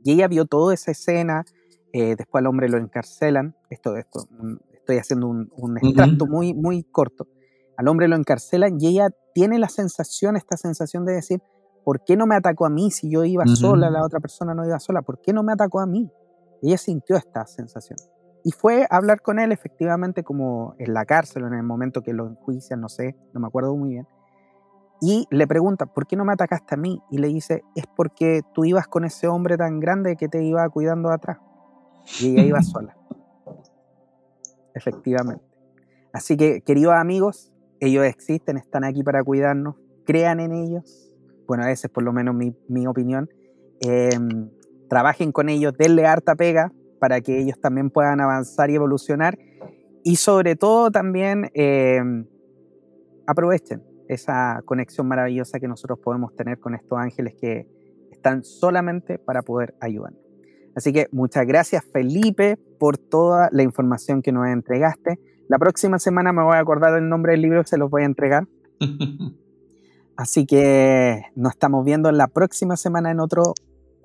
[0.04, 1.46] Y ella vio toda esa escena,
[1.92, 4.28] después al hombre lo encarcelan, esto, esto
[4.74, 7.26] estoy haciendo un, un extracto muy, muy corto,
[7.78, 11.42] al hombre lo encarcelan y ella tiene la sensación, esta sensación de decir,
[11.84, 14.66] ¿por qué no me atacó a mí si yo iba sola, la otra persona no
[14.66, 15.02] iba sola?
[15.02, 16.12] ¿Por qué no me atacó a mí?
[16.62, 17.98] Ella sintió esta sensación.
[18.46, 22.04] Y fue a hablar con él efectivamente como en la cárcel o en el momento
[22.04, 24.08] que lo enjuician, no sé, no me acuerdo muy bien.
[25.02, 27.02] Y le pregunta, ¿por qué no me atacaste a mí?
[27.10, 30.70] Y le dice, es porque tú ibas con ese hombre tan grande que te iba
[30.70, 31.40] cuidando atrás
[32.22, 32.96] y ella iba sola.
[34.76, 35.44] Efectivamente.
[36.14, 41.12] Así que, queridos amigos, ellos existen, están aquí para cuidarnos, crean en ellos.
[41.48, 43.28] Bueno, esa es por lo menos mi, opinión.
[43.82, 44.52] Em,
[44.88, 49.38] trabajen con ellos, denle harta pega para que ellos también puedan avanzar y evolucionar.
[50.04, 52.26] Y sobre todo también em,
[53.26, 57.68] aprovechen esa conexión maravillosa que nosotros podemos tener con estos ángeles que
[58.12, 60.22] están solamente para poder ayudarnos.
[60.76, 65.20] Así que muchas gracias Felipe por toda la información que nos entregaste.
[65.48, 68.06] La próxima semana me voy a acordar del nombre del libro, se los voy a
[68.06, 68.48] entregar.
[70.18, 73.54] Así que nos estamos viendo la próxima semana en otro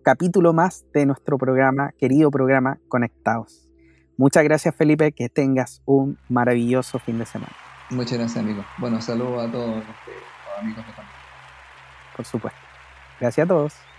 [0.02, 3.68] capítulo más de nuestro programa, querido programa Conectados.
[4.16, 7.52] Muchas gracias Felipe, que tengas un maravilloso fin de semana.
[7.90, 8.64] Muchas gracias amigo.
[8.78, 9.84] Bueno, saludos a todos los,
[10.60, 10.92] amigos de
[12.16, 12.60] Por supuesto.
[13.18, 13.89] Gracias a todos.